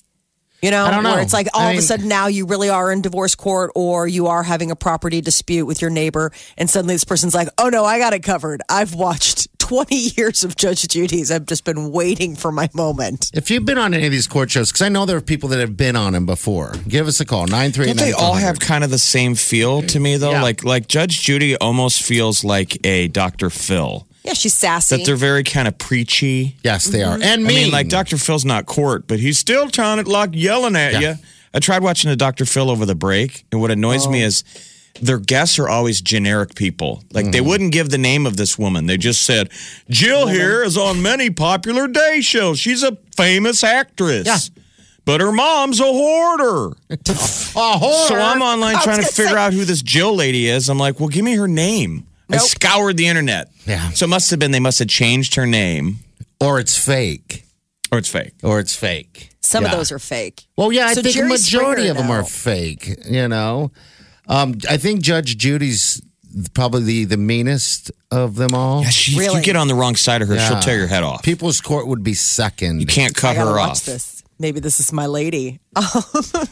You 0.63 0.71
know, 0.71 0.85
I 0.85 0.91
don't 0.91 1.03
know. 1.03 1.13
where 1.13 1.23
it's 1.23 1.33
like 1.33 1.49
all 1.55 1.63
I 1.63 1.73
of 1.73 1.79
a 1.79 1.83
sudden 1.83 2.09
now 2.09 2.27
you 2.27 2.45
really 2.47 2.69
are 2.69 2.93
in 2.93 3.01
divorce 3.01 3.35
court 3.35 3.71
or 3.75 4.07
you 4.07 4.27
are 4.27 4.43
having 4.43 4.71
a 4.71 4.77
property 4.77 5.21
dispute 5.21 5.65
with 5.67 5.81
your 5.81 5.91
neighbor, 5.91 6.33
and 6.59 6.69
suddenly 6.69 6.95
this 6.95 7.05
person's 7.05 7.35
like, 7.35 7.49
oh 7.59 7.69
no, 7.71 7.85
I 7.85 7.99
got 7.99 8.13
it 8.13 8.23
covered. 8.23 8.61
I've 8.69 8.95
watched 8.95 9.49
20 9.59 9.95
years 10.17 10.43
of 10.45 10.57
Judge 10.57 10.87
Judy's. 10.89 11.31
I've 11.31 11.47
just 11.47 11.65
been 11.65 11.93
waiting 11.93 12.35
for 12.35 12.51
my 12.51 12.69
moment. 12.75 13.31
If 13.33 13.51
you've 13.51 13.65
been 13.65 13.79
on 13.79 13.95
any 13.95 14.07
of 14.07 14.13
these 14.13 14.27
court 14.27 14.51
shows, 14.51 14.71
because 14.71 14.83
I 14.83 14.89
know 14.89 15.07
there 15.07 15.17
are 15.17 15.21
people 15.23 15.49
that 15.51 15.61
have 15.61 15.77
been 15.77 15.97
on 15.97 16.13
them 16.13 16.27
before, 16.27 16.75
give 16.89 17.07
us 17.07 17.21
a 17.21 17.25
call 17.25 17.47
nine 17.47 17.73
three. 17.73 17.87
Don't 17.87 17.97
they 17.97 18.13
all 18.13 18.35
have 18.35 18.59
kind 18.61 18.85
of 18.85 18.91
the 18.91 18.99
same 18.99 19.35
feel 19.37 19.83
to 19.83 20.01
me, 20.01 20.17
though? 20.17 20.33
Yeah. 20.33 20.43
Like, 20.43 20.65
like 20.65 20.89
Judge 20.89 21.23
Judy 21.23 21.57
almost 21.57 22.03
feels 22.03 22.45
like 22.45 22.85
a 22.85 23.09
Dr. 23.09 23.49
Phil. 23.49 24.07
Yeah, 24.23 24.35
she's 24.35 24.55
sassy. 24.55 24.97
That 24.97 25.07
they're 25.07 25.17
very 25.17 25.45
kind 25.45 25.67
of 25.67 25.79
preachy. 25.79 26.57
Yes, 26.63 26.87
they 26.87 27.03
are. 27.03 27.15
Mm-hmm. 27.15 27.23
And 27.23 27.45
I 27.45 27.49
mean, 27.49 27.71
like 27.71 27.89
Dr. 27.89 28.19
Phil's 28.19 28.45
not 28.45 28.67
court, 28.67 29.07
but 29.07 29.19
he's 29.19 29.39
still 29.39 29.69
trying 29.71 29.99
it 29.99 30.07
like 30.07 30.31
yelling 30.33 30.77
at 30.77 30.93
Yeah. 30.93 31.01
you. 31.01 31.15
I 31.53 31.59
tried 31.59 31.83
watching 31.83 32.11
a 32.11 32.17
Dr. 32.17 32.45
Phil 32.45 32.71
over 32.71 32.87
the 32.87 32.95
break, 32.95 33.45
and 33.51 33.61
what 33.61 33.71
annoys 33.71 34.07
me 34.07 34.23
oh. 34.23 34.27
is 34.27 34.45
their 35.01 35.19
guests 35.19 35.59
are 35.59 35.69
always 35.69 36.01
generic 36.01 36.55
people. 36.55 37.03
Like 37.13 37.33
they 37.33 37.39
mm-hmm. 37.39 37.49
wouldn't 37.49 37.73
give 37.73 37.91
the 37.91 37.99
name 37.99 38.27
of 38.27 38.37
this 38.37 38.59
woman. 38.59 38.87
They 38.87 38.97
just 38.97 39.23
said, 39.23 39.51
Jill 39.89 40.27
here 40.29 40.63
is 40.63 40.77
on 40.77 41.03
many 41.03 41.31
popular 41.31 41.89
day 41.89 42.21
shows. 42.21 42.59
She's 42.59 42.83
a 42.83 42.97
famous 43.17 43.65
actress. 43.65 44.27
Yeah. 44.27 44.39
But 45.05 45.21
her 45.21 45.33
mom's 45.33 45.81
a 45.81 45.85
hoarder. 45.85 46.77
Oh, 47.57 47.79
horror. 47.79 48.07
So 48.07 48.15
I'm 48.15 48.43
online 48.43 48.75
trying 48.75 48.99
to 48.99 49.03
gonna 49.03 49.13
figure 49.13 49.33
say- 49.33 49.37
out 49.37 49.53
who 49.53 49.65
this 49.65 49.83
Jill 49.83 50.15
lady 50.15 50.47
is. 50.47 50.69
I'm 50.69 50.79
like, 50.79 51.01
well, 51.01 51.09
give 51.09 51.25
me 51.25 51.35
her 51.35 51.49
name. 51.49 52.07
I 52.35 52.39
scoured 52.39 52.97
the 52.97 53.07
internet. 53.07 53.49
Yeah. 53.67 53.91
So 53.91 54.05
it 54.05 54.09
must 54.09 54.31
have 54.31 54.39
been 54.39 54.51
they 54.51 54.61
must 54.61 54.79
have 54.79 54.89
changed 54.89 55.35
her 55.37 55.47
name, 55.47 55.99
or 56.41 56.59
it's 56.61 56.77
fake, 56.77 57.45
or 57.93 57.99
it's 57.99 58.09
fake. 58.09 58.33
or 58.43 58.61
it's 58.61 58.75
fake. 58.75 59.31
Some 59.41 59.65
of 59.65 59.71
those 59.73 59.91
are 59.91 59.99
fake. 59.99 60.45
Well, 60.57 60.71
yeah, 60.73 60.87
I 60.87 60.95
So 60.95 61.03
think 61.03 61.15
a 61.15 61.19
Jerry 61.19 61.29
majority 61.29 61.83
Springer 61.83 61.91
of 61.91 61.97
them 61.97 62.07
now. 62.07 62.13
are 62.21 62.25
fake. 62.25 62.89
You 63.09 63.27
know, 63.29 63.73
um, 64.29 64.55
I 64.69 64.77
think 64.77 65.01
Judge 65.03 65.37
Judy's 65.37 66.01
probably 66.55 66.83
the, 66.85 67.05
the 67.07 67.17
meanest 67.17 67.91
of 68.13 68.37
them 68.37 68.55
all. 68.55 68.83
Yeah, 68.83 68.91
she, 68.91 69.13
If 69.19 69.35
you 69.35 69.43
get 69.43 69.57
on 69.57 69.67
the 69.67 69.75
wrong 69.75 69.97
side 69.97 70.23
of 70.23 70.29
her, 70.29 70.39
she'll 70.39 70.61
tear 70.61 70.79
your 70.79 70.87
head 70.87 71.03
off. 71.03 71.23
People's 71.25 71.61
Court 71.61 71.89
would 71.89 72.05
be 72.05 72.15
second. 72.15 72.81
You 72.81 72.87
can't 72.87 73.15
cut 73.15 73.37
I 73.37 73.41
her 73.41 73.57
watch 73.57 73.89
off. 73.89 74.20
This. 74.41 74.51
Maybe 74.51 74.61
this 74.61 74.81
is 74.81 74.93
my 74.93 75.07
lady. 75.07 75.61
All 75.77 76.03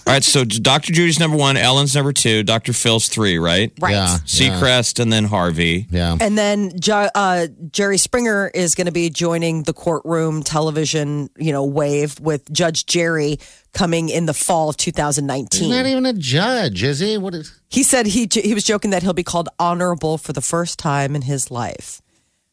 right, 0.07 0.22
so 0.22 0.44
Dr. 0.44 0.92
Judy's 0.92 1.18
number 1.18 1.37
one, 1.37 1.57
Ellen's 1.57 1.94
number 1.94 2.12
two, 2.12 2.42
Dr. 2.42 2.72
Phil's 2.72 3.09
three, 3.09 3.38
right? 3.38 3.72
Right. 3.81 3.92
Yeah, 3.92 4.18
yeah, 4.24 4.59
Seacrest 4.61 5.01
and 5.01 5.12
then 5.12 5.24
Harvey. 5.24 5.87
yeah. 5.90 6.16
And 6.20 6.38
then 6.38 6.72
uh, 6.88 7.48
Jerry 7.70 7.98
Springer 7.98 8.51
is 8.55 8.74
going 8.74 8.87
to 8.87 8.92
be 8.92 9.11
joining 9.11 9.64
the 9.64 9.72
courtroom 9.72 10.42
television, 10.42 11.31
you 11.37 11.53
know, 11.53 11.64
wave 11.64 12.20
with 12.20 12.53
Judge 12.53 12.87
Jerry 12.87 13.38
coming 13.72 14.09
in 14.09 14.27
the 14.27 14.35
fall 14.35 14.68
of 14.68 14.77
2019. 14.77 15.44
He's 15.44 15.68
2019. 15.68 15.70
not 15.70 15.90
even 15.90 16.07
a 16.07 16.12
judge, 16.18 16.83
is 16.83 17.01
he? 17.01 17.18
What 17.18 17.35
is? 17.35 17.59
He 17.70 17.83
said 17.83 18.07
he 18.07 18.29
he 18.31 18.55
was 18.55 18.64
joking 18.64 18.90
that 18.92 19.03
he'll 19.03 19.12
be 19.12 19.22
called 19.24 19.48
honorable 19.59 20.18
for 20.18 20.33
the 20.33 20.40
first 20.40 20.79
time 20.79 21.14
in 21.14 21.22
his 21.22 21.51
life. 21.51 22.01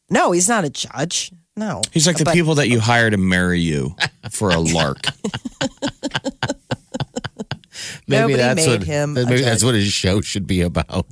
No, 0.09 0.31
he's 0.31 0.49
not 0.49 0.65
a 0.65 0.69
judge. 0.69 1.31
No, 1.57 1.81
He's 1.93 2.05
like 2.05 2.17
the 2.17 2.25
But- 2.25 2.33
people 2.33 2.55
that 2.55 2.67
you 2.67 2.79
hire 2.81 3.09
to 3.09 3.17
marry 3.17 3.61
you 3.61 3.95
for 4.31 4.49
a 4.49 4.59
lark. 4.59 5.07
Maybe 8.07 8.21
Nobody 8.21 8.35
that's 8.35 8.55
made 8.65 8.79
what 8.79 8.83
him 8.87 9.11
a 9.17 9.25
Maybe 9.25 9.41
that's 9.41 9.61
judge. 9.61 9.63
what 9.65 9.75
his 9.75 9.91
show 9.91 10.21
should 10.21 10.45
be 10.47 10.61
about. 10.61 11.05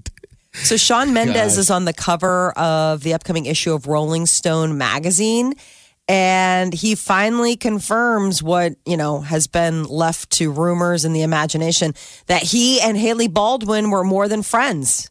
So 0.53 0.77
Sean 0.77 1.13
Mendez 1.13 1.53
God. 1.56 1.60
is 1.60 1.69
on 1.71 1.86
the 1.86 1.93
cover 1.93 2.51
of 2.51 3.03
the 3.03 3.13
upcoming 3.13 3.45
issue 3.45 3.73
of 3.73 3.88
Rolling 3.88 4.25
Stone 4.25 4.77
magazine. 4.77 5.53
And 6.08 6.73
he 6.73 6.95
finally 6.95 7.56
confirms 7.56 8.43
what, 8.43 8.73
you 8.86 8.97
know, 8.97 9.21
has 9.21 9.47
been 9.47 9.86
left 9.86 10.29
to 10.32 10.51
rumors 10.51 11.06
and 11.06 11.15
the 11.15 11.21
imagination 11.21 11.93
that 12.27 12.43
he 12.43 12.82
and 12.82 12.97
Hailey 12.97 13.27
Baldwin 13.29 13.89
were 13.89 14.03
more 14.03 14.27
than 14.27 14.43
friends. 14.43 15.10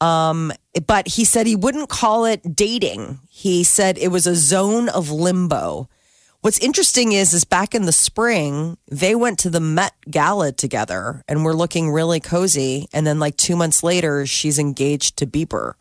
Um, 0.00 0.52
but 0.86 1.06
he 1.08 1.24
said 1.24 1.46
he 1.46 1.56
wouldn't 1.56 1.88
call 1.88 2.24
it 2.24 2.54
dating. 2.56 3.20
He 3.44 3.62
said 3.62 3.98
it 3.98 4.08
was 4.08 4.26
a 4.26 4.34
zone 4.34 4.88
of 4.88 5.10
limbo. 5.12 5.88
What's 6.40 6.58
interesting 6.58 7.12
is, 7.12 7.32
is 7.32 7.44
back 7.44 7.72
in 7.72 7.84
the 7.84 7.92
spring, 7.92 8.78
they 8.90 9.14
went 9.14 9.38
to 9.40 9.50
the 9.50 9.60
Met 9.60 9.92
Gala 10.10 10.50
together 10.50 11.22
and 11.28 11.44
were 11.44 11.54
looking 11.54 11.90
really 11.92 12.18
cozy. 12.20 12.88
And 12.92 13.06
then, 13.06 13.20
like 13.20 13.36
two 13.36 13.54
months 13.54 13.82
later, 13.84 14.26
she's 14.26 14.58
engaged 14.58 15.16
to 15.18 15.26
Bieber. 15.26 15.74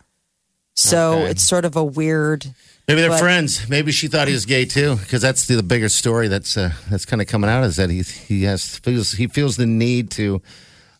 So 0.76 1.14
Okay. 1.14 1.32
it's 1.32 1.44
sort 1.44 1.66
of 1.66 1.76
a 1.76 1.84
weird. 1.84 2.54
Maybe 2.88 3.02
they're 3.02 3.10
But- 3.10 3.20
friends. 3.20 3.68
Maybe 3.68 3.92
she 3.92 4.08
thought 4.08 4.28
he 4.28 4.34
was 4.36 4.46
gay 4.46 4.66
too, 4.66 4.96
because 4.98 5.24
that's 5.24 5.48
the, 5.48 5.56
the 5.56 5.64
bigger 5.64 5.90
story 5.90 6.28
that's 6.28 6.56
uh, 6.58 6.74
that's 6.92 7.06
kind 7.06 7.22
of 7.24 7.28
coming 7.28 7.50
out 7.50 7.64
is 7.64 7.76
that 7.78 7.90
he 7.90 8.04
he 8.04 8.44
has 8.44 8.78
feels 8.78 9.14
he 9.14 9.26
feels 9.28 9.58
the 9.58 9.66
need 9.66 10.12
to 10.12 10.42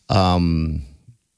um, 0.08 0.82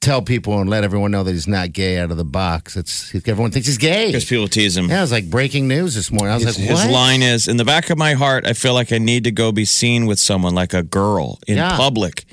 tell 0.01 0.21
people 0.21 0.59
and 0.59 0.69
let 0.69 0.83
everyone 0.83 1.11
know 1.11 1.23
that 1.23 1.31
he's 1.31 1.47
not 1.47 1.71
gay 1.71 1.97
out 1.99 2.11
of 2.11 2.17
the 2.17 2.25
box. 2.25 2.75
It's 2.75 3.13
everyone 3.15 3.51
thinks 3.51 3.67
he's 3.67 3.77
gay. 3.77 4.07
Because 4.07 4.25
people 4.25 4.47
tease 4.47 4.75
him. 4.75 4.89
Yeah, 4.89 4.97
it 4.99 5.01
was 5.01 5.11
like 5.11 5.29
breaking 5.29 5.67
news 5.67 5.95
this 5.95 6.11
morning. 6.11 6.33
I 6.33 6.35
was 6.35 6.45
His, 6.45 6.59
like, 6.59 6.67
his 6.69 6.85
line 6.87 7.21
is 7.21 7.47
In 7.47 7.57
the 7.57 7.63
back 7.65 7.89
of 7.89 7.97
my 7.97 8.13
heart, 8.13 8.45
I 8.45 8.53
feel 8.53 8.73
like 8.73 8.91
I 8.91 8.97
need 8.97 9.23
to 9.25 9.31
go 9.31 9.51
be 9.51 9.63
seen 9.65 10.05
with 10.07 10.19
someone 10.19 10.53
like 10.55 10.73
a 10.73 10.83
girl 10.83 11.39
in 11.47 11.57
Yeah. 11.57 11.77
public 11.77 12.25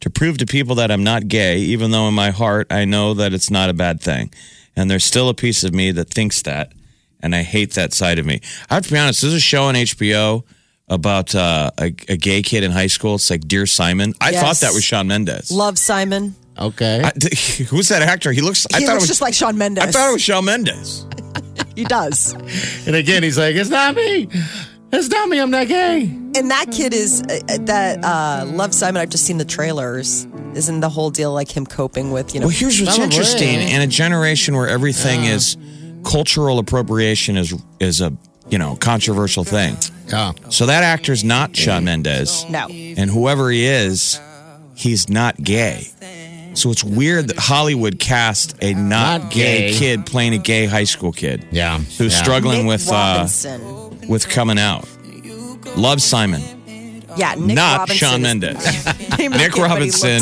to 0.00 0.10
prove 0.10 0.36
to 0.38 0.46
people 0.46 0.74
that 0.76 0.90
I'm 0.90 1.02
not 1.02 1.28
gay, 1.28 1.58
even 1.58 1.90
though 1.90 2.06
in 2.08 2.14
my 2.14 2.30
heart 2.30 2.66
I 2.70 2.84
know 2.84 3.14
that 3.14 3.32
it's 3.32 3.50
not 3.50 3.70
a 3.70 3.74
bad 3.74 4.00
thing. 4.00 4.30
And 4.76 4.90
there's 4.90 5.04
still 5.04 5.28
a 5.28 5.34
piece 5.34 5.64
of 5.64 5.72
me 5.72 5.90
that 5.92 6.10
thinks 6.10 6.42
that. 6.42 6.72
and 7.20 7.34
I 7.34 7.42
hate 7.42 7.72
that 7.72 7.94
side 7.94 8.18
of 8.18 8.26
me. 8.26 8.42
I 8.68 8.74
have 8.74 8.84
to 8.86 8.92
be 8.92 8.98
honest. 8.98 9.22
There's 9.22 9.32
a 9.32 9.40
show 9.40 9.62
on 9.64 9.76
HBO 9.76 10.44
about 10.88 11.34
uh, 11.34 11.70
a, 11.78 11.86
a 12.06 12.16
gay 12.18 12.42
kid 12.42 12.62
in 12.64 12.70
high 12.70 12.88
school. 12.88 13.14
It's 13.14 13.30
like 13.30 13.48
Dear 13.48 13.64
Simon. 13.64 14.12
I 14.20 14.32
Yes. 14.32 14.42
thought 14.42 14.56
that 14.66 14.74
was 14.74 14.84
Shawn 14.84 15.06
Mendes. 15.06 15.50
Love 15.50 15.78
Simon. 15.78 16.34
Okay. 16.58 17.02
I, 17.04 17.10
who's 17.68 17.88
that 17.88 18.02
actor? 18.02 18.32
He 18.32 18.40
looks. 18.40 18.66
I 18.72 18.78
He 18.78 18.86
thought 18.86 18.92
looks 18.94 19.04
it 19.04 19.04
was 19.04 19.08
just 19.08 19.20
like 19.22 19.34
Shawn 19.34 19.58
Mendes. 19.58 19.84
I 19.84 19.90
thought 19.90 20.10
it 20.10 20.12
was 20.12 20.22
Shawn 20.22 20.44
Mendes. 20.44 21.06
he 21.76 21.84
does. 21.84 22.32
and 22.86 22.94
again, 22.96 23.22
he's 23.22 23.38
like, 23.38 23.56
it's 23.56 23.70
not 23.70 23.94
me. 23.94 24.28
It's 24.92 25.08
not 25.08 25.28
me. 25.28 25.40
I'm 25.40 25.50
not 25.50 25.66
gay. 25.66 26.02
And 26.36 26.50
that 26.50 26.66
kid 26.70 26.94
is 26.94 27.22
uh, 27.22 27.58
that 27.62 28.04
uh, 28.04 28.44
Love 28.46 28.72
Simon. 28.72 29.02
I've 29.02 29.08
just 29.10 29.24
seen 29.26 29.38
the 29.38 29.44
trailers. 29.44 30.26
Isn't 30.54 30.80
the 30.80 30.88
whole 30.88 31.10
deal 31.10 31.32
like 31.32 31.50
him 31.54 31.66
coping 31.66 32.12
with 32.12 32.32
you 32.32 32.40
know? 32.40 32.46
Well, 32.46 32.54
here's 32.56 32.80
what's 32.80 32.96
Probably. 32.96 33.04
interesting: 33.16 33.60
in 33.60 33.80
a 33.80 33.88
generation 33.88 34.54
where 34.54 34.68
everything 34.68 35.24
is 35.24 35.56
cultural 36.04 36.60
appropriation 36.60 37.36
is 37.36 37.54
is 37.80 38.00
a 38.00 38.12
you 38.50 38.58
know 38.58 38.76
controversial 38.76 39.42
thing. 39.42 39.76
Yeah. 40.08 40.32
So 40.50 40.66
that 40.66 40.84
actor's 40.84 41.24
not 41.24 41.56
Shawn 41.56 41.84
Mendes. 41.84 42.48
No. 42.48 42.68
And 42.68 43.10
whoever 43.10 43.50
he 43.50 43.64
is, 43.66 44.20
he's 44.76 45.08
not 45.08 45.42
gay. 45.42 45.88
So 46.54 46.70
it's 46.70 46.84
weird 46.84 47.28
that 47.28 47.36
Hollywood 47.38 47.98
cast 47.98 48.54
a 48.62 48.74
not, 48.74 49.22
Not 49.22 49.30
gay, 49.32 49.70
gay. 49.72 49.78
kid 49.78 50.06
playing 50.06 50.34
a 50.34 50.38
gay 50.38 50.66
high 50.66 50.84
school 50.84 51.12
kid 51.12 51.44
Yeah. 51.50 51.78
who's 51.98 52.12
Yeah. 52.12 52.22
struggling 52.22 52.66
Nick 52.66 52.66
with 52.66 52.88
uh, 52.90 53.26
with 54.08 54.28
coming 54.28 54.58
out. 54.58 54.86
Love 55.76 56.00
Simon, 56.00 56.40
yeah, 57.16 57.34
Nick 57.36 57.56
not 57.56 57.78
Robinson 57.80 57.96
Shawn 57.96 58.14
is- 58.16 58.22
Mendes. 58.22 58.64
Nick 58.66 58.86
of 58.86 59.08
the 59.08 59.16
kid, 59.16 59.30
but 59.32 59.40
he 59.40 59.62
Robinson. 59.62 60.20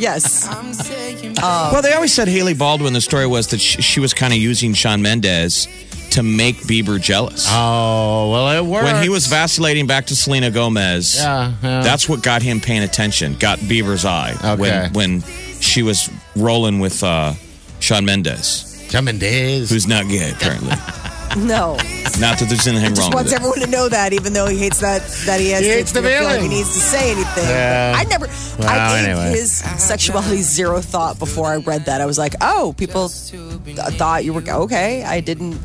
Looks- 0.00 0.46
yes. 0.48 1.38
Well, 1.40 1.82
they 1.82 1.92
always 1.92 2.12
said 2.12 2.28
Hailey 2.28 2.54
Baldwin. 2.54 2.92
The 2.92 3.00
story 3.00 3.26
was 3.26 3.48
that 3.48 3.60
she, 3.60 3.82
she 3.82 4.00
was 4.00 4.14
kind 4.14 4.32
of 4.32 4.38
using 4.38 4.74
Shawn 4.74 5.02
Mendes 5.02 5.68
to 6.10 6.22
make 6.22 6.56
Bieber 6.62 7.00
jealous. 7.00 7.46
Oh, 7.48 8.30
well, 8.30 8.48
it 8.58 8.64
worked. 8.68 8.84
when 8.84 9.02
he 9.02 9.08
was 9.08 9.26
vacillating 9.26 9.86
back 9.86 10.06
to 10.06 10.16
Selena 10.16 10.50
Gomez, 10.50 11.16
Yeah, 11.16 11.52
yeah. 11.62 11.82
that's 11.82 12.08
what 12.08 12.22
got 12.22 12.42
him 12.42 12.60
paying 12.60 12.82
attention. 12.82 13.34
Got 13.38 13.58
Bieber's 13.60 14.04
eye 14.04 14.34
Okay. 14.42 14.88
when 14.94 15.20
when 15.20 15.22
she 15.60 15.82
was 15.82 16.08
rolling 16.34 16.78
with 16.80 17.02
uh, 17.04 17.34
Shawn 17.80 18.04
Mendes, 18.06 18.86
Jumping 18.90 19.18
days. 19.18 19.70
who's 19.70 19.86
not 19.86 20.08
gay 20.08 20.30
apparently. 20.30 20.72
No. 21.46 21.74
not 22.18 22.38
that 22.38 22.46
there's 22.48 22.66
anything 22.66 22.90
Just 22.94 23.00
wrong 23.02 23.12
wants 23.12 23.30
with 23.30 23.32
it. 23.32 23.36
everyone 23.36 23.60
to 23.60 23.66
know 23.70 23.88
that, 23.88 24.12
even 24.12 24.32
though 24.32 24.46
he 24.48 24.58
hates 24.58 24.80
that 24.80 25.02
that 25.26 25.40
he 25.40 25.50
has 25.50 25.60
He 25.62 25.68
to 25.68 25.74
hates 25.74 25.92
the 25.92 26.02
feel 26.02 26.24
like 26.24 26.40
he 26.40 26.48
needs 26.48 26.68
to 26.74 26.80
say 26.80 27.12
anything. 27.12 27.44
Yeah. 27.48 27.94
I 27.96 28.04
never. 28.04 28.26
Well, 28.58 28.68
I 28.68 28.96
gave 29.00 29.08
anyway. 29.08 29.30
his 29.30 29.52
sexuality 29.52 30.38
zero 30.42 30.80
thought 30.80 31.18
before 31.18 31.46
I 31.46 31.56
read 31.58 31.84
that. 31.86 32.00
I 32.00 32.06
was 32.06 32.18
like, 32.18 32.34
oh, 32.40 32.74
people 32.76 33.08
th- 33.08 33.76
thought 33.98 34.24
you 34.24 34.32
were 34.32 34.42
okay. 34.42 35.04
I 35.04 35.20
didn't. 35.20 35.58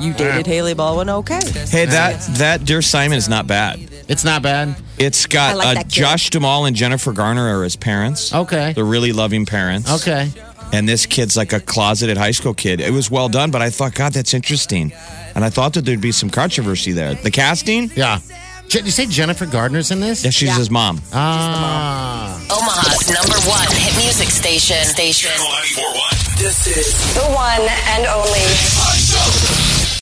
You 0.00 0.14
dated 0.14 0.46
Hailey 0.46 0.72
Baldwin, 0.72 1.10
okay? 1.10 1.40
Hey, 1.68 1.84
that 1.84 2.18
that 2.38 2.64
Dear 2.64 2.80
Simon 2.80 3.18
is 3.18 3.28
not 3.28 3.46
bad. 3.46 3.78
It's 4.08 4.24
not 4.24 4.40
bad. 4.42 4.74
It's 4.98 5.26
got 5.26 5.58
like 5.58 5.76
uh. 5.78 5.82
Josh 5.84 6.30
Duhamel 6.30 6.64
and 6.64 6.74
Jennifer 6.74 7.12
Garner 7.12 7.58
are 7.58 7.62
his 7.64 7.76
parents. 7.76 8.32
Okay. 8.34 8.72
They're 8.72 8.84
really 8.84 9.12
loving 9.12 9.44
parents. 9.44 9.90
Okay. 10.00 10.30
And 10.72 10.88
this 10.88 11.06
kid's 11.06 11.36
like 11.36 11.52
a 11.52 11.60
closeted 11.60 12.16
high 12.16 12.30
school 12.32 12.54
kid. 12.54 12.80
It 12.80 12.90
was 12.92 13.10
well 13.10 13.28
done, 13.28 13.50
but 13.50 13.62
I 13.62 13.70
thought, 13.70 13.94
God, 13.94 14.12
that's 14.12 14.34
interesting. 14.34 14.92
And 15.34 15.44
I 15.44 15.50
thought 15.50 15.74
that 15.74 15.84
there'd 15.84 16.00
be 16.00 16.12
some 16.12 16.30
controversy 16.30 16.92
there. 16.92 17.14
The 17.14 17.30
casting? 17.30 17.90
Yeah. 17.96 18.18
Je- 18.68 18.78
Did 18.78 18.86
you 18.86 18.90
say 18.92 19.06
Jennifer 19.06 19.44
Gardner's 19.46 19.90
in 19.90 20.00
this? 20.00 20.24
Yeah, 20.24 20.30
she's 20.30 20.48
Yeah. 20.48 20.56
his 20.58 20.70
mom. 20.70 21.00
Ah. 21.12 22.40
Omaha's 22.50 23.10
number 23.10 23.38
one 23.48 23.68
hit 23.76 23.96
music 24.02 24.28
station. 24.30 24.84
Station. 24.84 25.30
Channel 25.30 25.48
941. 25.52 26.18
This 26.38 26.66
is 26.66 27.14
the 27.14 27.26
one 27.32 27.60
and 27.94 28.06
only 28.06 28.40